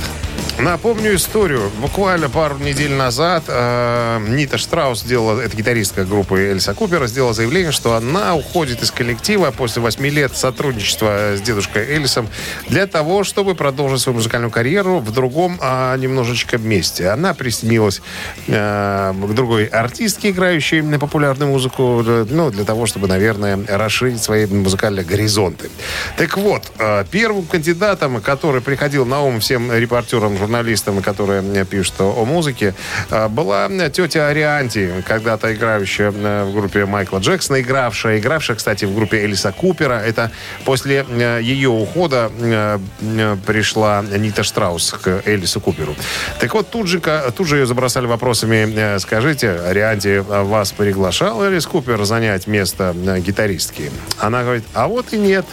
[0.59, 1.71] напомню историю.
[1.81, 7.73] Буквально пару недель назад э, Нита Штраус сделала, это гитаристка группы Эльса Купера, сделала заявление,
[7.73, 12.29] что она уходит из коллектива после 8 лет сотрудничества с дедушкой Элисом
[12.69, 17.09] для того, чтобы продолжить свою музыкальную карьеру в другом а, немножечко месте.
[17.09, 18.03] Она присоединилась
[18.49, 24.23] э, к другой артистке, играющей на популярную музыку, э, ну, для того, чтобы, наверное, расширить
[24.23, 25.71] свои музыкальные горизонты.
[26.17, 32.01] Так вот, э, первым кандидатом, который приходил на ум всем репортерам, журналистам, которые э, пишут
[32.01, 32.75] о музыке,
[33.11, 38.95] э, была тетя Арианти, когда-то играющая э, в группе Майкла Джексона, игравшая, игравшая, кстати, в
[38.95, 40.01] группе Элиса Купера.
[40.01, 40.31] Это
[40.65, 45.95] после э, ее ухода э, э, пришла Нита Штраус к Элису Куперу.
[46.41, 47.01] Так вот, тут же,
[47.37, 48.67] тут же ее забросали вопросами.
[48.75, 53.91] э, Скажите, Арианти, вас приглашал Элис Купер занять место э, гитаристки?
[54.19, 55.45] Она говорит, а вот и нет.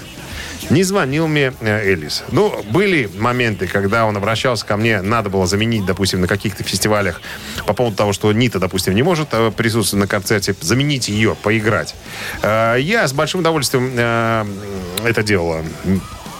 [0.69, 2.23] Не звонил мне э, Элис.
[2.31, 7.21] Ну, были моменты, когда он обращался ко мне, надо было заменить, допустим, на каких-то фестивалях
[7.65, 11.95] по поводу того, что Нита, допустим, не может э, присутствовать на концерте, заменить ее, поиграть.
[12.41, 15.63] Э, Я с большим удовольствием это делала.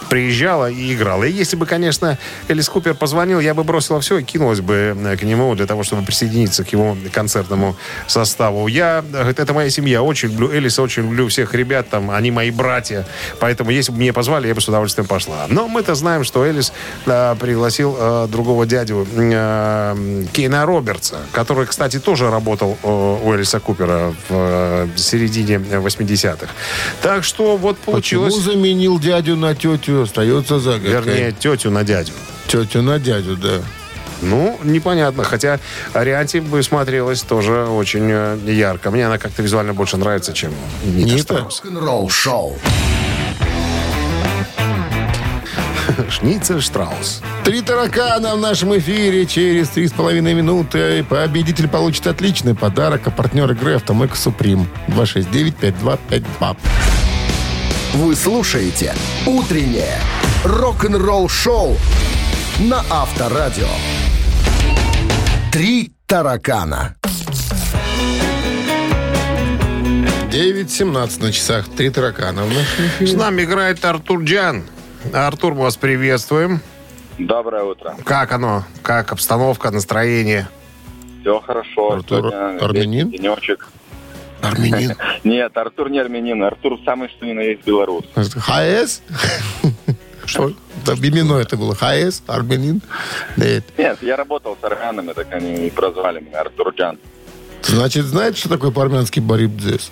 [0.08, 1.24] Приезжала и играла.
[1.24, 5.16] И если бы, конечно, Элис Купер позвонил, я бы бросила все и кинулась бы э,
[5.16, 7.76] к нему для того, чтобы присоединиться к его концертному
[8.06, 8.66] составу.
[8.66, 12.50] Я, говорит, это моя семья, очень люблю Элиса, очень люблю всех ребят, там, они мои
[12.50, 13.06] братья.
[13.40, 15.46] Поэтому, если бы меня позвали, я бы с удовольствием пошла.
[15.48, 16.72] Но мы-то знаем, что Элис
[17.06, 23.60] э, пригласил э, другого дядю э, Кейна Робертса, который, кстати, тоже работал э, у Элиса
[23.60, 26.48] Купера в э, середине 80-х.
[27.02, 28.34] Так что вот получилось...
[28.34, 30.90] Почему заменил дядю на тетю, остается загадкой.
[30.90, 32.12] Вернее, тетю на дядю.
[32.46, 33.60] Тетю на дядю, да.
[34.22, 35.24] Ну, непонятно.
[35.24, 35.60] Хотя
[35.92, 38.90] Арианти бы смотрелась тоже очень э, ярко.
[38.90, 40.52] Мне она как-то визуально больше нравится, чем
[40.84, 41.50] Нита, Нита?
[41.50, 42.12] Штраус.
[42.12, 42.58] Шоу.
[46.10, 47.22] Шницель Штраус.
[47.44, 51.04] Три таракана в нашем эфире через три с половиной минуты.
[51.08, 54.68] Победитель получит отличный подарок, а партнер игры «Автомойка Суприм».
[54.88, 56.56] 269-5252.
[57.96, 58.94] Вы слушаете
[59.26, 59.98] «Утреннее
[60.44, 61.76] рок-н-ролл шоу»
[62.60, 63.68] на Авторадио.
[65.50, 66.94] Три таракана.
[70.30, 71.68] 9.17 на часах.
[71.70, 73.16] Три таракана в нашем С эфире.
[73.16, 74.64] нами играет Артур Джан.
[75.14, 76.60] Артур, мы вас приветствуем.
[77.18, 77.96] Доброе утро.
[78.04, 78.64] Как оно?
[78.82, 80.48] Как обстановка, настроение?
[81.22, 81.92] Все хорошо.
[81.92, 83.10] Артур Сегодня армянин?
[83.10, 83.68] денечек.
[84.42, 84.94] Армянин.
[85.24, 86.42] Нет, Артур не армянин.
[86.42, 88.04] Артур самый что ни на есть белорус.
[88.14, 89.02] ХС?
[90.26, 90.52] Что?
[90.84, 91.74] Да, именно это было.
[91.74, 92.22] ХС?
[92.26, 92.82] Армянин?
[93.36, 93.64] Нет.
[93.78, 96.98] Нет, я работал с армянами, так они и прозвали меня Артур Джан.
[97.62, 99.90] Значит, знаете, что такое по-армянски барибдзес?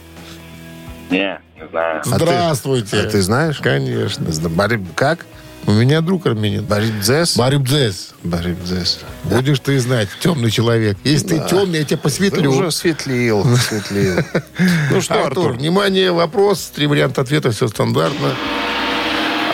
[1.10, 2.00] Не, не знаю.
[2.00, 2.96] А ты- Здравствуйте.
[2.98, 3.58] а ты знаешь?
[3.58, 4.26] Конечно.
[4.48, 4.82] Бариб...
[4.94, 5.26] Как?
[5.66, 6.64] У меня друг армянин.
[6.64, 7.36] Барибдзес?
[7.36, 8.10] Барибдзес.
[8.22, 9.00] Барибдзес.
[9.24, 10.98] Будешь ты знать, темный человек.
[11.04, 12.50] Если ты темный, я тебя Ты посветлю.
[12.50, 14.16] уже светлил, светлил.
[14.90, 15.52] Ну что, Артур, Артур?
[15.58, 16.70] внимание, вопрос.
[16.74, 18.34] Три варианта ответа, все стандартно.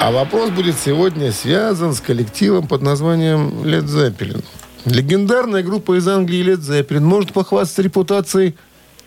[0.01, 4.43] А вопрос будет сегодня связан с коллективом под названием Led Zeppelin.
[4.87, 8.57] Легендарная группа из Англии Led Zeppelin может похвастаться репутацией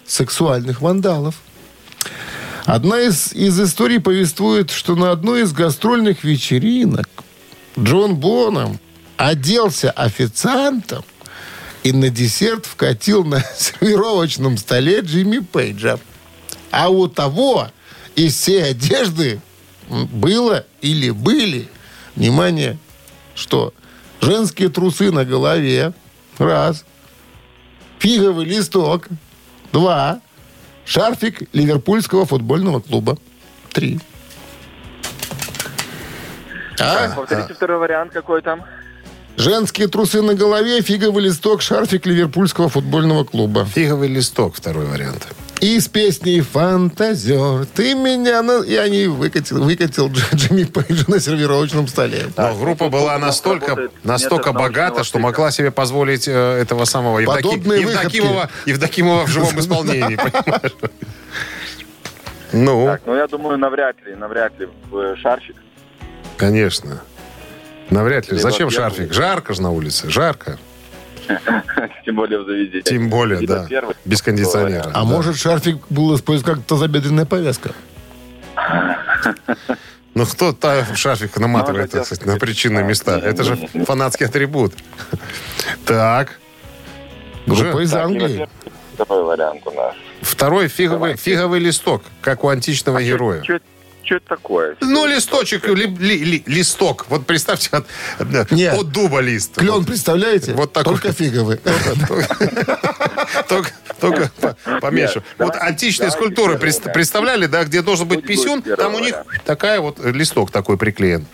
[0.06, 1.36] сексуальных вандалов.
[2.66, 7.10] Одна из, из историй повествует, что на одной из гастрольных вечеринок
[7.78, 8.80] Джон Боном
[9.18, 11.04] оделся официантом
[11.84, 16.00] и на десерт вкатил на сервировочном столе Джимми Пейджа.
[16.72, 17.68] А у того
[18.16, 19.42] из всей одежды
[19.90, 21.68] было или были,
[22.16, 22.78] внимание,
[23.36, 23.74] что
[24.22, 25.94] женские трусы на голове,
[26.38, 26.86] раз,
[28.00, 29.08] фиговый листок,
[29.74, 30.22] два,
[30.86, 33.18] шарфик ливерпульского футбольного клуба,
[33.72, 34.00] три.
[36.80, 37.10] А?
[37.16, 38.64] Повторите второй вариант какой там.
[39.36, 43.66] Женские трусы на голове, фиговый листок, шарфик ливерпульского футбольного клуба.
[43.66, 45.28] Фиговый листок, второй вариант.
[45.64, 51.22] И с песней «Фантазер, ты меня...» на...» Я не выкатил, выкатил Дж- Джимми Пейджа на
[51.22, 52.26] сервировочном столе.
[52.36, 57.80] Но группа была настолько, работает настолько богата, что могла себе позволить э, этого самого Подобные
[57.80, 60.74] Евдокимова, Евдокимова в живом исполнении, понимаешь?
[62.52, 65.56] Ну, Так, ну я думаю, навряд ли, навряд ли в э, шарфик.
[66.36, 67.02] конечно.
[67.90, 68.38] Навряд ли.
[68.38, 69.14] Зачем шарфик?
[69.14, 70.60] Жарко же на улице, жарко.
[72.06, 72.82] Тем более в заведении.
[72.82, 73.68] Тем более, да.
[74.06, 74.90] Без кондиционера.
[74.90, 75.04] А да.
[75.04, 77.72] может, шарфик был использован как тазобедренная повязка?
[80.16, 83.18] Ну, кто та шарфик наматывает, Ну, так сказать, на причинные места?
[83.18, 83.56] Это же
[83.86, 84.74] фанатский атрибут.
[85.86, 86.40] Так.
[87.48, 88.48] Группа Уже из Англии.
[88.94, 89.96] Второй вариант у нас.
[90.22, 93.44] Второй фиговый, фиговый листок, как у античного героя.
[94.04, 94.76] Что это такое?
[94.82, 97.06] Ну, листочек, ли- ли- ли- листок.
[97.10, 98.74] Вот представьте, от, Нет.
[98.74, 99.56] от дуба лист.
[99.56, 100.54] Клен, представляете?
[100.54, 100.94] Вот такой.
[100.94, 101.60] Только фиговый.
[103.48, 105.16] Только, только по- поменьше.
[105.20, 110.00] Нет, вот античные скульптуры представляли, да, где должен быть писюн, там у них такая вот
[110.04, 111.26] э, листок такой приклеен.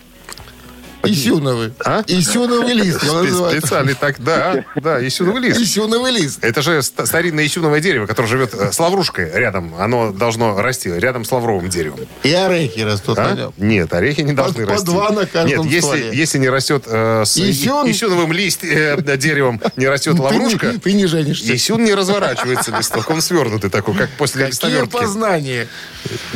[1.02, 1.72] Исюновый.
[1.84, 2.02] А?
[2.06, 2.98] Исюновый лист.
[3.02, 5.60] Специальный так, да, да, исюновый лист.
[5.60, 6.44] Исюновый лист.
[6.44, 9.74] Это же ст- старинное исюновое дерево, которое живет э, с лаврушкой рядом.
[9.78, 12.00] Оно должно расти рядом с лавровым деревом.
[12.22, 13.30] И орехи растут А?
[13.30, 13.54] на нем.
[13.56, 14.86] Нет, орехи не должны по расти.
[14.86, 17.90] два на каждом Нет, если, если не растет э, с Исюн?
[17.90, 21.54] исюновым лист, э, деревом, не растет Ты лаврушка, не- Ты не женишься.
[21.54, 24.92] Исюн не разворачивается листок, он свернутый такой, как после Какие листовертки.
[24.96, 25.66] познания?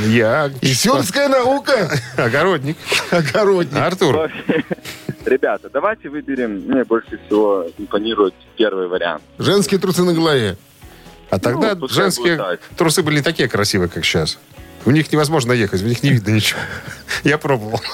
[0.06, 1.90] Я Исюнская наука.
[2.16, 2.76] огородник.
[3.10, 3.76] Огородник.
[3.76, 4.30] Артур,
[5.26, 9.22] Ребята, давайте выберем, мне больше всего импонирует первый вариант.
[9.38, 10.56] Женские трусы на голове.
[11.30, 14.38] а тогда Ну, женские трусы были не такие красивые, как сейчас.
[14.84, 16.60] В них невозможно ехать, в них не видно ничего.
[17.24, 17.80] Я пробовал.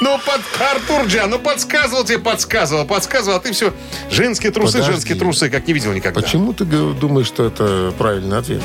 [0.00, 0.40] Ну, под...
[0.60, 3.74] Артур Джан, ну подсказывал тебе, подсказывал, подсказывал, а ты все.
[4.10, 4.92] Женские трусы, Подожди.
[4.92, 6.20] женские трусы, как не видел никогда.
[6.20, 8.62] Почему ты думаешь, что это правильный ответ?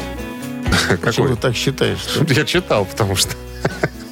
[1.02, 1.36] Почему Какой?
[1.36, 1.98] ты так считаешь?
[1.98, 2.24] Что...
[2.32, 3.36] Я читал, потому что...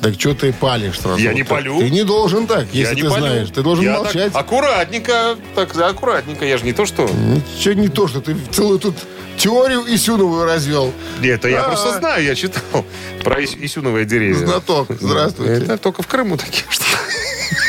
[0.01, 1.17] Так что ты палишь сразу?
[1.19, 1.49] Я вот не так?
[1.49, 1.77] палю.
[1.79, 3.21] Ты не должен так, я если не ты палю.
[3.21, 3.49] знаешь.
[3.49, 4.33] Ты должен Я молчать.
[4.33, 6.43] так аккуратненько, так, аккуратненько.
[6.45, 7.03] Я же не то, что...
[7.07, 8.95] Ничего не то, что ты целую тут
[9.37, 10.91] теорию Исюновую развел.
[11.21, 11.67] Нет, это я А.
[11.69, 12.83] просто знаю, я читал
[13.23, 14.45] про ис- исюновые деревья.
[14.45, 14.87] Знаток.
[14.99, 15.53] Здравствуйте.
[15.63, 16.83] Это только в Крыму такие что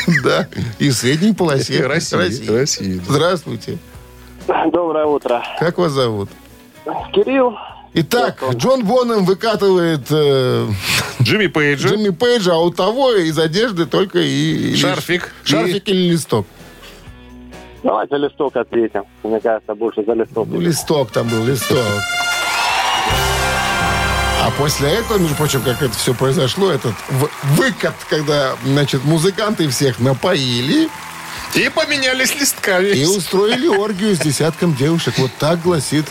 [0.23, 0.47] Да.
[0.79, 2.47] И в средней полосе России.
[2.49, 3.01] России.
[3.07, 3.77] Здравствуйте.
[4.71, 5.43] Доброе утро.
[5.59, 6.29] Как вас зовут?
[7.13, 7.55] Кирилл.
[7.95, 10.67] Итак, Джон Бонем выкатывает э,
[11.21, 11.89] Джимми Пейджа.
[11.89, 14.71] Джимми Пейджа, а у того из одежды только и...
[14.73, 15.31] и- Шарфик.
[15.43, 16.47] Шарфик или листок?
[17.83, 19.03] Давайте листок ответим.
[19.23, 20.47] Мне кажется, больше за листок.
[20.49, 21.77] Ну, листок там был, листок.
[24.41, 26.93] А после этого, между прочим, как это все произошло, этот
[27.57, 30.89] выкат, когда, значит, музыканты всех напоили
[31.55, 32.87] И поменялись листками.
[32.87, 35.13] и устроили оргию с десятком девушек.
[35.17, 36.05] Вот так гласит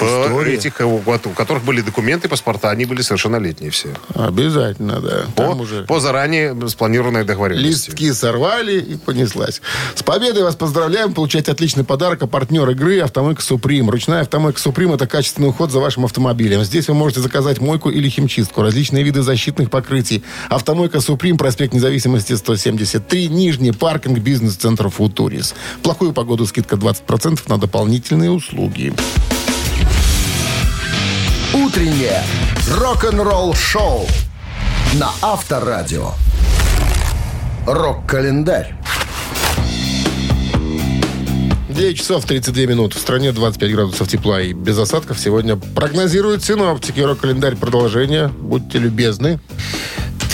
[0.00, 3.88] По этих, э, вот, у которых были документы, паспорта, они были совершеннолетние все.
[4.14, 5.26] Обязательно, да.
[5.36, 7.90] По, Там уже по заранее спланированной договоренности.
[7.90, 9.60] листки сорвали и понеслась.
[9.94, 11.12] С победой вас поздравляем.
[11.12, 12.22] Получайте отличный подарок.
[12.22, 13.90] А партнер игры «Автомойка Суприм».
[13.90, 16.64] Ручная «Автомойка Суприм»— это качественный уход за вашим автомобилем.
[16.64, 20.22] Здесь вы можете заказать мойку или химчистку, различные виды защитных покрытий.
[20.48, 25.54] «Автомойка Суприм», проспект Независимости, 173, Нижний паркинг, бизнес-центр «Футурис».
[25.78, 28.92] В плохую погоду скидка 20% на дополнительные услуги.
[31.52, 32.22] Утреннее
[32.78, 34.06] рок-н-ролл-шоу
[34.94, 36.12] на Авторадио.
[37.66, 38.76] Рок-календарь.
[41.68, 42.94] 9 часов 32 минут.
[42.94, 45.18] В стране 25 градусов тепла и без осадков.
[45.18, 47.00] Сегодня прогнозируют синоптики.
[47.00, 48.28] Рок-календарь продолжение.
[48.28, 49.40] Будьте любезны.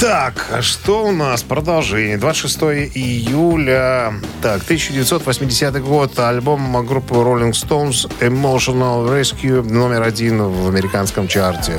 [0.01, 1.43] Так, а что у нас?
[1.43, 2.19] Продолжение.
[2.19, 2.57] 26
[2.95, 4.13] июля.
[4.43, 6.19] Так, 1980 год.
[6.19, 11.79] Альбом группы Rolling Stones Emotional Rescue номер один в американском чарте.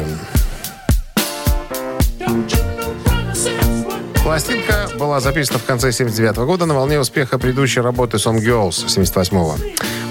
[4.24, 9.58] Пластинка была записана в конце 79 года на волне успеха предыдущей работы Song Girls 78-го.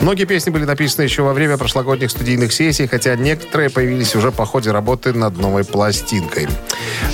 [0.00, 4.44] Многие песни были написаны еще во время прошлогодних студийных сессий, хотя некоторые появились уже по
[4.44, 6.48] ходе работы над новой пластинкой.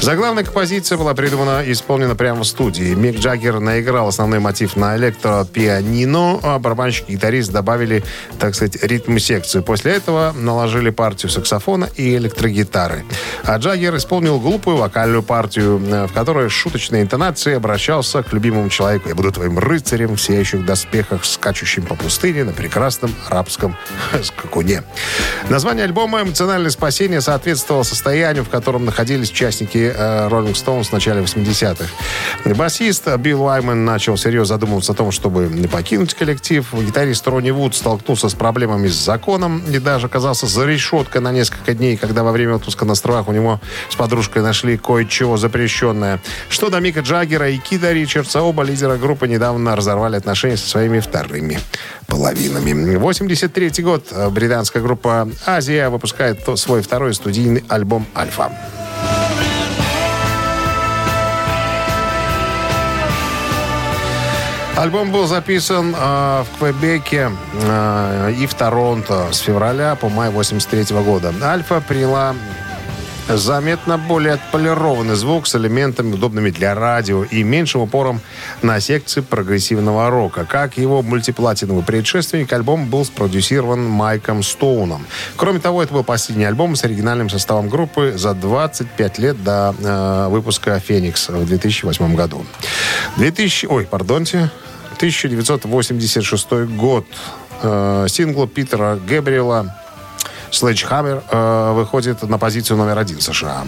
[0.00, 2.94] Заглавная композиция была придумана и исполнена прямо в студии.
[2.94, 8.02] Мик Джаггер наиграл основной мотив на электропианино, а барабанщик и гитарист добавили,
[8.38, 9.62] так сказать, ритм-секцию.
[9.62, 13.04] После этого наложили партию саксофона и электрогитары.
[13.44, 19.08] А Джаггер исполнил глупую вокальную партию, э, в которой шуточной интонацией обращался к любимому человеку.
[19.08, 23.76] «Я буду твоим рыцарем в сияющих доспехах, скачущим по пустыне на прекрасном арабском
[24.22, 24.82] скакуне».
[25.50, 31.84] Название альбома «Эмоциональное спасение» соответствовало состоянию, в котором находились участники Rolling Stones в начале 80-х.
[32.54, 36.66] Басист Билл Уайман начал серьезно задумываться о том, чтобы не покинуть коллектив.
[36.72, 41.74] Гитарист Ронни Вуд столкнулся с проблемами с законом и даже оказался за решеткой на несколько
[41.74, 43.60] дней, когда во время отпуска на островах у него
[43.90, 46.20] с подружкой нашли кое-чего запрещенное.
[46.48, 51.00] Что до Мика Джаггера и Кида Ричардса, оба лидера группы недавно разорвали отношения со своими
[51.00, 51.58] вторыми
[52.06, 52.61] половинами.
[52.62, 54.12] 83 год.
[54.30, 58.52] Британская группа «Азия» выпускает свой второй студийный альбом «Альфа».
[64.76, 67.30] Альбом был записан э, в Квебеке
[67.62, 71.32] э, и в Торонто с февраля по май 83 года.
[71.42, 72.34] Альфа приняла
[73.28, 78.20] заметно более отполированный звук с элементами, удобными для радио и меньшим упором
[78.62, 80.44] на секции прогрессивного рока.
[80.44, 85.06] Как его мультиплатиновый предшественник, альбом был спродюсирован Майком Стоуном.
[85.36, 90.28] Кроме того, это был последний альбом с оригинальным составом группы за 25 лет до э,
[90.28, 92.44] выпуска «Феникс» в 2008 году.
[93.16, 93.66] 2000...
[93.66, 94.50] Ой, пардонте.
[94.96, 97.06] 1986 год.
[97.62, 99.81] Э, сингл Питера Гэбриэла
[100.52, 103.64] Sledgehammer э, выходит на позицию номер один США.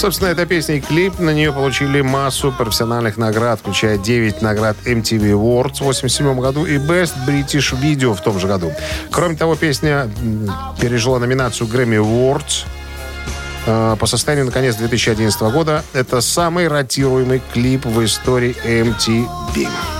[0.00, 5.32] Собственно, эта песня и клип на нее получили массу профессиональных наград, включая 9 наград MTV
[5.32, 8.72] Awards в 1987 году и Best British Video в том же году.
[9.10, 10.10] Кроме того, песня
[10.80, 12.64] пережила номинацию Grammy Awards
[13.66, 15.84] э, по состоянию на конец 2011 года.
[15.92, 19.99] Это самый ротируемый клип в истории MTV.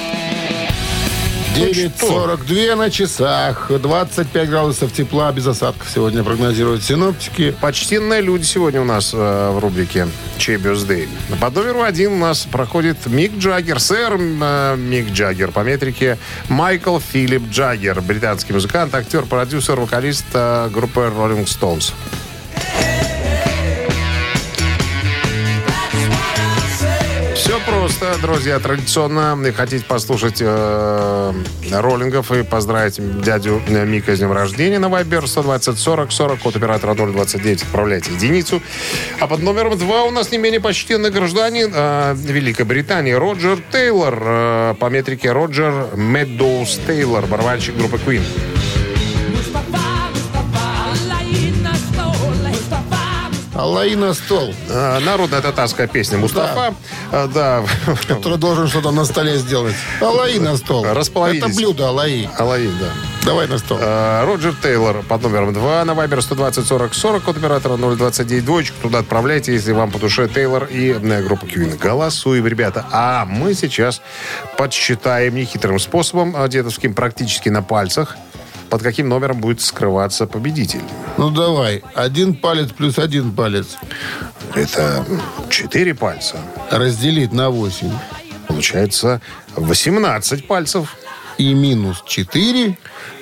[1.55, 3.69] 9.42 на часах.
[3.69, 7.53] 25 градусов тепла без осадков сегодня прогнозируют синоптики.
[7.59, 11.09] Почтенные люди сегодня у нас э, в рубрике «Чей бюздей».
[11.41, 16.99] По номеру один у нас проходит Мик Джаггер, сэр э, Мик Джаггер по метрике Майкл
[16.99, 21.93] Филипп Джаггер, британский музыкант, актер, продюсер, вокалист э, группы Rolling Stones.
[27.81, 28.59] Просто, друзья.
[28.59, 31.33] Традиционно хотите послушать э,
[31.71, 36.93] роллингов и поздравить дядю Мика с днем рождения на Viber 120 40 40 код оператора
[36.93, 38.61] 029 отправляйте единицу.
[39.19, 44.21] А под номером два у нас не менее почтенный гражданин э, Великобритании Роджер Тейлор.
[44.21, 48.50] Э, по метрике Роджер Медоуз Тейлор, барабанщик группы Queen.
[53.61, 54.55] Аллаи на стол.
[54.69, 56.73] Э, Народная татарская песня Мустафа.
[57.11, 57.63] Э, Да.
[58.07, 59.75] Который должен что-то на столе сделать.
[59.99, 60.83] Аллаи на стол.
[60.83, 62.27] Это блюдо Аллаи.
[62.39, 62.87] Алаи, да.
[63.23, 63.77] Давай на стол.
[63.79, 68.77] Э, Роджер Тейлор под номером 2 на Вайбер 120 40 40 код оператора 029 двоечку.
[68.81, 71.77] Туда отправляйте, если вам по душе Тейлор и э, группа Кьюин.
[71.77, 72.87] Голосуем, ребята.
[72.91, 74.01] А мы сейчас
[74.57, 78.17] подсчитаем нехитрым способом, э, дедовским, практически на пальцах,
[78.71, 80.81] под каким номером будет скрываться победитель.
[81.17, 81.83] Ну давай.
[81.93, 83.75] Один палец плюс один палец.
[84.55, 85.05] Это
[85.49, 86.37] 4 пальца.
[86.71, 87.91] Разделить на 8.
[88.47, 89.21] Получается
[89.57, 90.95] 18 пальцев.
[91.37, 92.77] И минус 4.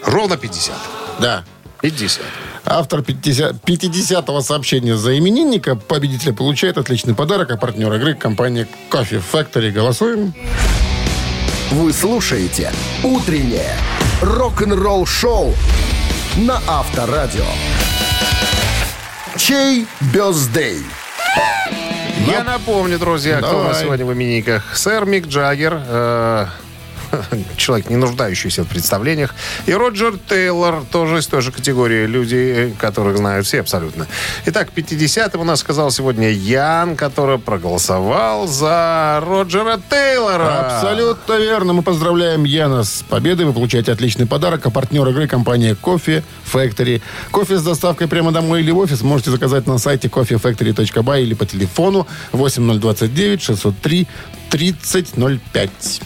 [0.06, 0.76] Ровно 50.
[1.20, 1.44] Да.
[1.82, 2.22] 50.
[2.66, 9.24] Автор 50, 50-го сообщения за именинника победителя получает отличный подарок, а партнер игры компания Coffee
[9.32, 9.72] Factory.
[9.72, 10.32] Голосуем.
[11.72, 12.72] Вы слушаете
[13.04, 13.74] «Утреннее
[14.22, 15.54] рок-н-ролл-шоу»
[16.38, 17.46] на Авторадио.
[19.38, 20.84] Чей бездей?
[22.28, 24.76] Я напомню, друзья, кто у нас сегодня в именинниках.
[24.76, 26.46] Сэр Мик Джаггер, э,
[27.58, 29.36] человек, не нуждающийся в представлениях,
[29.66, 34.08] и Роджер Тейлор, тоже из той же категории, люди, э, которых знают все абсолютно.
[34.46, 40.78] Итак, 50-м у нас сказал сегодня Ян, который проголосовал за Роджера Тейлора.
[40.78, 41.74] Абсолютно верно.
[41.74, 43.46] Мы поздравляем Яна с победой.
[43.46, 44.66] Вы получаете отличный подарок.
[44.66, 47.02] А партнер игры компания Кофе Factory.
[47.32, 51.46] Кофе с доставкой прямо домой или в офис можете заказать на сайте coffeefactory.by или по
[51.46, 54.08] телефону 8029 603
[54.50, 56.02] 3005.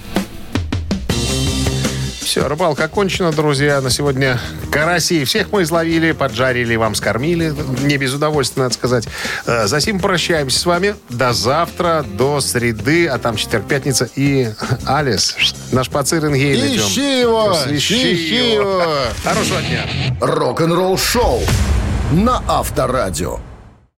[2.24, 3.82] Все, рыбалка окончена, друзья.
[3.82, 4.40] На сегодня
[4.72, 7.54] карасей всех мы изловили, поджарили, вам скормили.
[7.84, 9.08] Не без удовольствия, надо сказать.
[9.46, 10.96] Э, За сим прощаемся с вами.
[11.10, 14.10] До завтра, до среды, а там четверг, пятница.
[14.16, 14.50] И
[14.86, 15.36] Алис,
[15.72, 16.88] наш пацир Ингейн идем.
[16.88, 17.56] Ищи его!
[17.70, 18.70] Ищи Ищи его.
[18.82, 18.94] его!
[19.24, 19.86] Хорошего дня.
[20.22, 21.42] Рок-н-ролл шоу
[22.12, 23.40] на Авторадио.